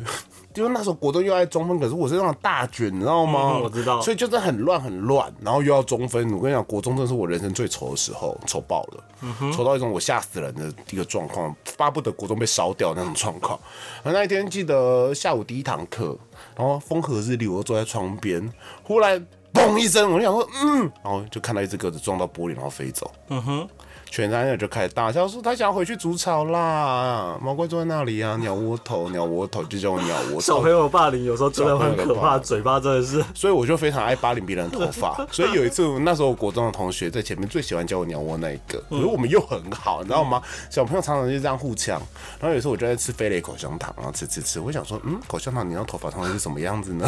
[0.55, 3.55] 就是那时候国中又爱中分，可是我是那种大卷，你知道吗？
[3.55, 6.31] 嗯我知道所以就是很乱很乱，然后又要中分。
[6.33, 13.59] 我跟你讲，国中真的是我人生最丑的时候，丑爆了，嗯丑到一种我吓死人的一个状况，巴不得国中被烧掉那种状况。
[14.01, 16.17] 然后那一天记得下午第一堂课，
[16.55, 18.49] 然后风和日丽，我坐在窗边，
[18.83, 23.11] 忽然嘣一声，我就想说，嗯，然后就看到一只鸽子撞到玻璃，然后飞走。
[23.29, 23.67] 嗯哼，
[24.15, 27.37] 全山人就开始大笑，说他想要回去煮草啦。
[27.41, 30.71] 毛怪坐在那里啊，鸟窝头，鸟窝头就叫我鸟窝头小朋。
[30.71, 33.21] 友霸凌有时候真的会很可怕，嘴巴真的是。
[33.33, 35.17] 所以我就非常爱霸凌别人的头发。
[35.33, 40.41] 所以有一次，那时候国中的同学在前面最喜欢叫我鸟窝那一个，可是我们又很好，你知道吗？
[40.69, 42.01] 小朋友常常就这样互呛。
[42.39, 47.05] 然后有一次我就在吃飞雷口香糖，然后吃吃吃，我想说，嗯，口香糖你那头发通常是什么样子呢？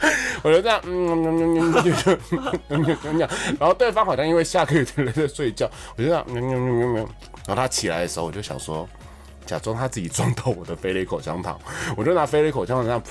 [0.42, 2.48] 我就这样，嗯
[3.58, 7.08] 然后对方好像因为下课有点人在睡觉，我就这样，嗯嗯嗯嗯嗯，
[7.46, 8.88] 然后他起来的时候，我就想说，
[9.44, 11.58] 假装他自己撞到我的飞雷口香糖，
[11.96, 13.02] 我就拿飞雷口香糖这样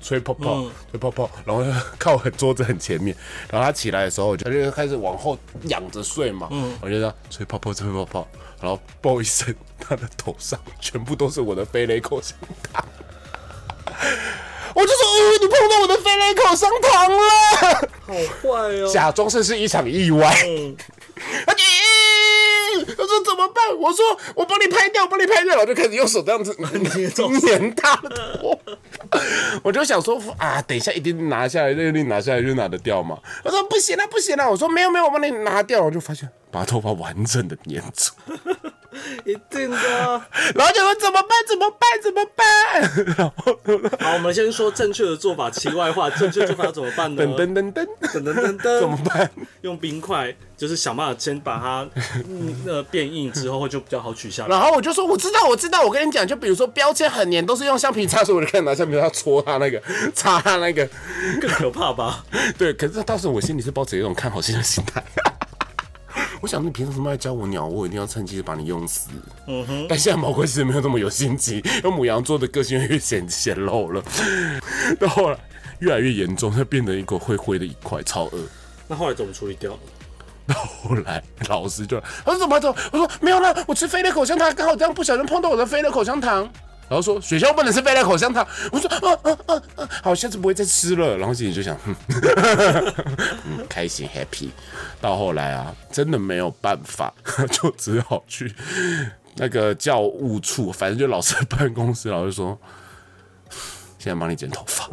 [0.00, 1.64] 吹泡泡，吹泡泡，然后
[1.98, 3.16] 靠很桌子很前面，
[3.50, 6.48] 然后他起来的时候，我就就开始往后仰着睡嘛，
[6.80, 8.28] 我就这样吹泡泡，吹泡泡，
[8.60, 12.36] 然后爆一声，他的头上全部都是我的飞雷口香
[12.72, 12.84] 糖。
[14.74, 17.18] 我就说，哦，你碰到我的飞雷口香糖了，
[18.06, 18.90] 好坏哦。
[18.92, 20.34] 假装这是一场意外。
[20.46, 20.76] 嗯，
[21.46, 23.76] 他就，咦他说怎么办？
[23.78, 24.04] 我说
[24.34, 26.54] 我帮你拍掉，我帮你拍掉，我就开始用手这样子
[27.46, 28.08] 粘他的
[28.38, 28.58] 头。
[29.62, 33.18] 我就想说啊，等一下一定拿下来，一定拿下来就拿得掉嘛。
[33.44, 34.50] 他说不行了，不行了。
[34.50, 35.82] 我说没有没有，我帮你拿掉。
[35.82, 38.12] 我就发现把头发完整的粘住，
[39.24, 40.26] 一定的啊。
[40.54, 41.30] 然后就说怎么办？
[41.48, 42.02] 怎么办？
[42.02, 43.16] 怎么办？
[43.16, 43.58] 然后
[44.00, 47.22] 好，我们先说正确的做法，题外话，正确做法要怎么办呢？
[47.24, 49.30] 噔噔噔噔，噔噔噔噔，怎么办？
[49.62, 51.88] 用冰块，就是想办法先把它
[52.28, 54.48] 嗯呃变硬之后，就比较好取下来。
[54.48, 59.80] 然后我就说我知道我知道，我跟你讲，就比如说标签很黏，都是用橡皮擦，所以我就开始拿橡皮擦戳它那个，
[60.14, 60.88] 擦它那个。
[61.40, 62.24] 更可怕吧？
[62.58, 65.02] 对，可是当时我心里是抱着一种看好戏的心态。
[66.42, 67.82] 我想你凭什么要教我鸟窝？
[67.82, 69.10] 我一定要趁机把你用死。
[69.46, 74.02] 嗯哼，但现在毛怪其实没有那么有心机，因为母羊座的个性越显显露了。
[74.98, 75.38] 到后来
[75.78, 78.38] 越来越严重，它变成一个灰灰的一块，超恶。
[78.88, 79.78] 那后来怎么处理掉？
[80.44, 82.74] 到后来老师就他说怎么走？
[82.90, 86.50] 我说没有啦，我吃飞的口香糖，刚好这样不小心碰到我的飞的口香糖。
[86.92, 88.46] 然后说学校不能吃飞的口香糖。
[88.70, 91.16] 我说啊啊啊啊，好，下次不会再吃了。
[91.16, 91.74] 然后心里就想，
[93.46, 94.50] 嗯，开心 happy。
[95.00, 97.10] 到后来啊，真的没有办法，
[97.50, 98.54] 就只好去
[99.36, 102.60] 那个教务处，反正就老师办公室，老师说，
[103.98, 104.86] 现在帮你剪头发，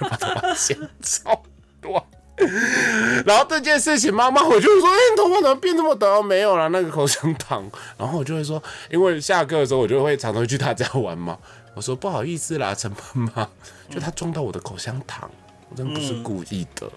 [0.00, 1.40] 把头发剪超
[1.80, 2.02] 短。
[3.26, 7.68] 然后这件事情，妈妈我就说：“哎、你头发怎么变这么短？”没有了，那个口香糖。
[7.96, 11.38] 然后我就会说，因为下课的时候我就会常常去他家玩嘛。
[11.74, 13.48] 我说不好意思啦，陈妈妈，
[13.88, 15.30] 就他撞到我的口香糖，
[15.70, 16.90] 我真的不是故意的。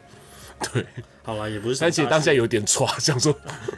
[0.72, 0.86] 对，
[1.24, 2.12] 好啦，也不是什么但其实大事。
[2.12, 3.34] 当下有点歘，想说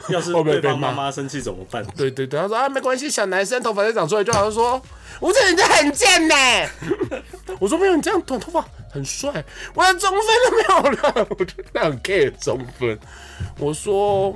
[0.08, 0.70] 要是 被骂？
[0.70, 1.84] 方妈妈生气怎么办？
[1.96, 4.44] 对对对，他说啊，没关系，小男生头发再长出来就好。
[4.44, 4.80] 他说
[5.20, 6.34] 吴镇宇这很贱呢。
[7.58, 12.98] 我说没有，你这样短头发很帅，我的中分都没有了，我就那很 care 中分。
[13.58, 14.34] 我说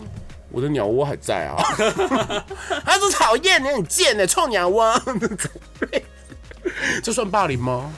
[0.51, 1.57] 我的鸟窝还在啊。
[2.84, 5.01] 他说讨厌，你很贱呢，臭鸟窝。
[7.03, 7.93] 这算霸凌吗？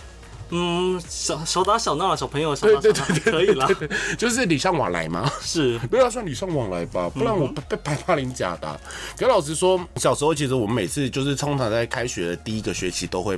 [0.57, 3.67] 嗯，小小打小闹了，小朋友小对打小闹对对对，可以啦。
[3.67, 5.29] 对，对就是礼尚往来嘛。
[5.41, 8.81] 是，不要，算礼尚往来吧，不然我被被白霸凌假的啊、
[9.17, 13.37] 可老师说，小时候其实我们每次就是通常在开学的第一个学期都会，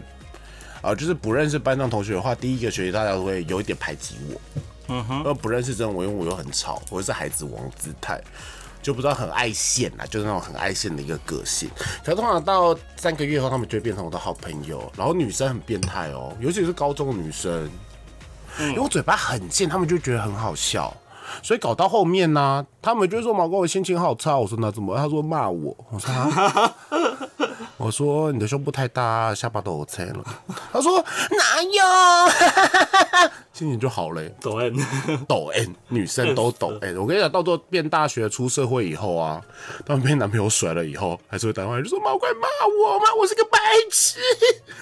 [0.83, 4.41] 啊、就是不认识班上同学的话，第一个学期大家都会有一点排挤我。
[4.89, 8.23] 嗯哼，而不认识真的我，因为我又很吵，我是孩子王姿态。
[8.87, 11.69] 就不知道很爱现啊，就是那种很爱现的一个个性。
[12.05, 14.89] 可是通常到三个月后，他们就会变成我的好朋友。
[14.97, 17.69] 然后女生很变态哦，尤其是高中的女生，
[18.61, 20.97] 因为我嘴巴很贱，他们就觉得很好笑。
[21.43, 24.97] 所以搞到后面呢、他们就说毛哥我心情好差，我说那怎么？
[24.97, 26.73] 他说骂我，我说啊
[27.79, 30.25] 我说你的胸部太大，下巴都有菜了。
[30.73, 33.31] 他说哪有？
[33.53, 34.75] 心情就好了、抖 N，
[35.29, 36.97] 抖 N，女生都抖 N。
[36.99, 39.43] 我跟你讲，到时候变大学出社会以后啊，
[39.87, 43.59] 他们被男朋友甩了以后，还是会打电话来就说毛怪骂我骂我是个白
[43.91, 44.19] 痴。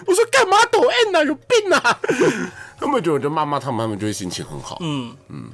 [0.07, 1.25] 我说干嘛抖 N 啊？
[1.25, 2.01] 有病啊！
[2.79, 4.79] 他们觉得我就骂骂他们，他们就会心情很好。
[4.81, 5.51] 嗯嗯，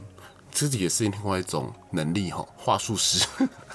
[0.51, 3.27] 这也是另外一种能力哈，话术师。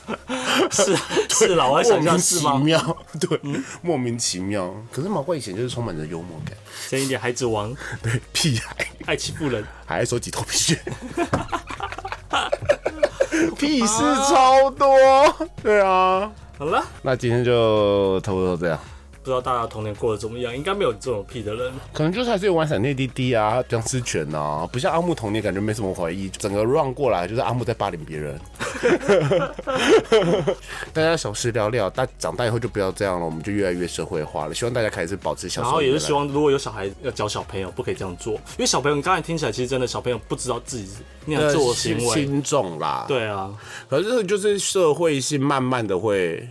[0.72, 0.96] 是
[1.30, 2.54] 是啦，我在想一下莫名是吗？
[2.58, 3.42] 其妙，对，
[3.82, 4.74] 莫名其妙。
[4.92, 6.56] 可是毛怪以前就是充满着幽默感，
[6.90, 8.76] 像一点孩子王 对，屁孩。
[9.06, 10.80] 爱欺负人，还爱收集头皮屑，
[13.58, 13.98] 屁事
[14.30, 14.88] 超多。
[15.62, 18.80] 对啊，好了，那今天就差不多这样。
[19.26, 21.74] 不知道大家童年过得怎么样，应该没有这种屁的人。
[21.92, 28.40] 可能就是还是有玩闪电滴滴啊、僵尸拳啊，不像阿木童年感觉没什么怀疑，整个 run 过来就是阿木在霸凌别人。
[30.94, 34.54] 大家小事聊聊，大长大以后就不要这样了，我们就越来越社会化了。
[34.54, 35.72] 希望大家还是保持小时然。
[35.72, 40.88] 后也是希望，如果有小孩要教小朋友，不可以这样做，因为小朋友你刚才听起来，其实真的小朋友不知道自己
[41.26, 42.14] 那样呃做的行为。
[42.14, 43.06] 心心重啦，。
[43.08, 43.52] 对啊，
[43.90, 46.48] 可是就是社会性慢慢的会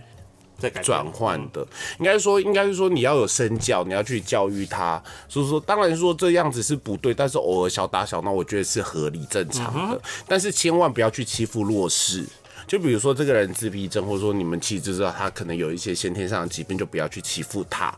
[0.57, 1.65] 在转换的，
[1.99, 5.01] 应该说，应该是说你要有身教，你要去教育他。
[5.27, 10.01] 所以说，当然说这样子是不对，但是偶尔小打小闹，我觉得是合理正常的。
[10.27, 12.25] 但是千万不要去欺负弱势。
[12.67, 17.93] 就比如说这个人自闭症，或者说你们其实知道他可能有一些先天上的疾病，就不要去欺负他。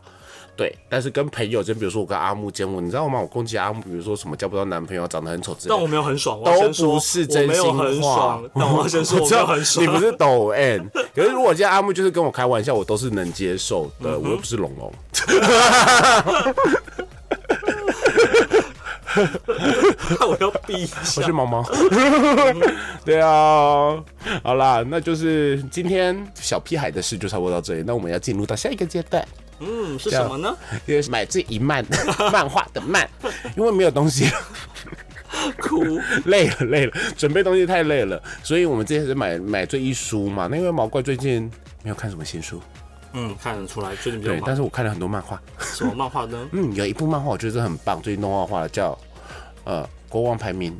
[0.58, 3.20] 对，但是跟朋友，就比如说我跟阿木见过，你知道吗？
[3.20, 8.50] 我攻击阿木，比如说什么交不到男朋友，长得很丑之类的但我没有很爽，都不是真心很话爽，。
[8.56, 9.86] 但我先说我没有很爽。
[9.86, 14.92] 你不是抖 N，可是如果今天阿木就是跟我开玩笑，我都是能接受嗯的，我又不是龙龙。
[20.20, 21.32] 我要闭一我下是。
[21.32, 21.64] 毛毛。
[23.04, 23.96] 对啊，
[24.42, 29.24] 好啦，那就是今天小屁孩的事就差不多到这里，那我们要进入到下一个阶段，
[29.60, 30.56] 嗯，是什么呢？
[30.86, 31.84] 因为买这一漫
[32.32, 33.08] 漫画的漫，
[33.56, 34.32] 因为没有东西 了。
[35.60, 35.82] 哭。
[36.24, 40.48] 累了累了，准备东西太累了，所以我们这次是买买这一书嘛。
[40.50, 41.50] 那因为毛怪最近
[41.82, 42.60] 没有看什么新书，
[43.12, 44.56] 嗯，看得出来，最近比较对，但。
[44.56, 45.40] 是我看了很多漫画。
[45.58, 46.48] 什么漫画呢？
[46.52, 48.98] 嗯，有一部漫画我觉得是很棒，最近动画化的叫
[49.64, 50.72] 呃《国王排名》，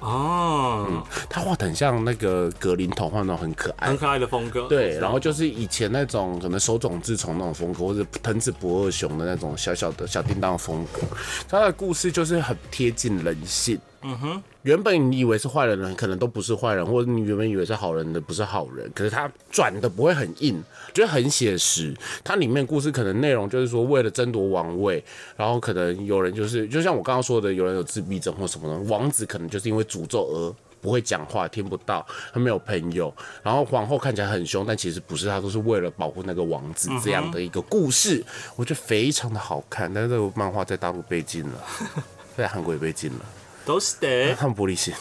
[0.00, 3.96] 哦，他画的很像那个格林童话那种很可爱很。
[3.96, 4.66] 可爱的风格。
[4.66, 11.00] 对，然后就是以前那种可能手冢治虫那种风格，或者藤子不二雄的那种小小的小叮当的风格。
[11.48, 13.78] 他的故事就是很贴近人性。
[14.02, 21.94] 嗯哼，原本你以为是坏人的，可能都不是坏人，或者你原本以为是好人的不是好人，可是他转的不会很硬，觉得很写实。
[22.22, 25.02] 它里面故事可能内容就是说，为了争夺王位，
[25.36, 33.12] 然后可能有人就是，就像我刚刚说的，有人有自闭症或什么的，王子可能就是因为诅咒而不会讲话，听不到，他没有朋友。
[33.42, 38.22] 然后皇后看起来很凶，但其实不是，她都是为了保护那个王子这样的一个故事，
[38.56, 39.92] 我觉得非常的好看。
[39.92, 41.64] 但是这个漫画在大陆被禁了，
[42.36, 43.24] 在韩国也被禁了，
[43.70, 44.34] 都是的。
[44.34, 44.92] 他们玻璃心。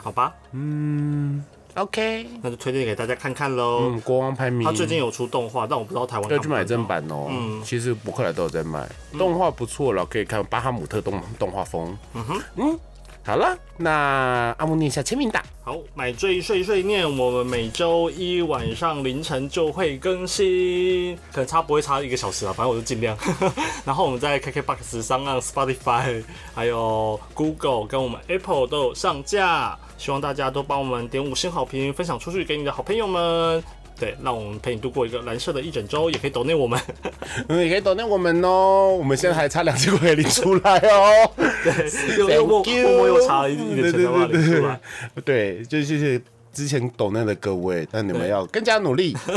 [0.00, 1.42] 好吧，嗯
[1.74, 3.80] OK，那就推荐给大家看看喽。
[3.80, 4.64] 嗯，国王排名。
[4.64, 7.28] 他最近有出动画，但我不知道台湾要去买正版哦。
[7.64, 11.98] 其实博客来都有在卖，动画不错了，可以看巴哈姆特动动画风。
[12.12, 12.78] 嗯哼，嗯，
[13.26, 15.42] 好了，那阿木念一下签名档。
[15.64, 23.16] 好，买醉碎碎念，我们每周一晚上凌晨就会更新，可能差不会差一个小时啊，反正我就尽量。
[23.86, 26.22] 然后我们在 KKBOX 上、岸 Spotify、
[26.54, 33.64] 还有 Google 跟我们 Apple 都有上架，希望大家都帮我们点五星好评，分享出去给你的好朋友们。
[34.04, 36.78] 对，让我们陪你度过一个蓝色的一整周，也可以抖内我们。
[37.48, 38.94] 嗯，也可以抖内我们哦。
[38.98, 41.30] 我们现在还差两千块领出来哦。
[41.64, 44.78] 对， 又又又差了一一点钱才把它领出来。
[45.24, 46.20] 对，就谢谢
[46.54, 49.36] 之前懂那的各位，但你们要更加努力，还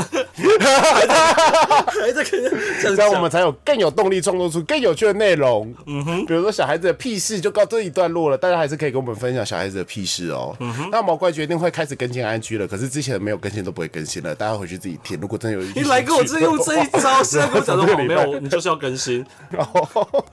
[2.12, 2.40] 在看
[2.80, 5.74] 这这样我们才有更有动力创作出更有趣的内容。
[5.86, 10.56] 嗯哼，比如说小孩子的屁事就告这一段落了，大家还是可以跟我们分享小孩子的屁事哦。
[10.60, 15.18] 嗯哼，那毛怪决定会开始更新 IG 了，可是之前没有更新都不会更新了，大家回去自己听。
[15.20, 19.26] 如果真的有你来跟我这用这一招，现在跟我讲说 没有，你就是要更新。
[19.56, 19.64] 哦，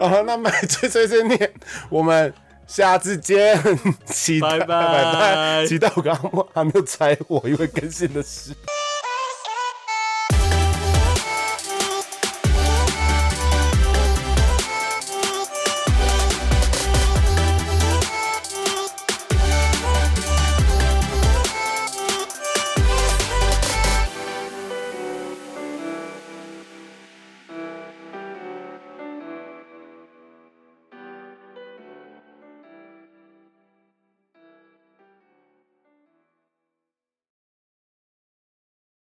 [0.00, 1.52] 好，那么碎碎碎念，
[1.88, 2.32] 我们
[2.66, 3.58] 下次见，
[4.06, 5.66] 期待拜拜。
[5.66, 8.52] 期待我刚刚还没有猜我，因为更新的事。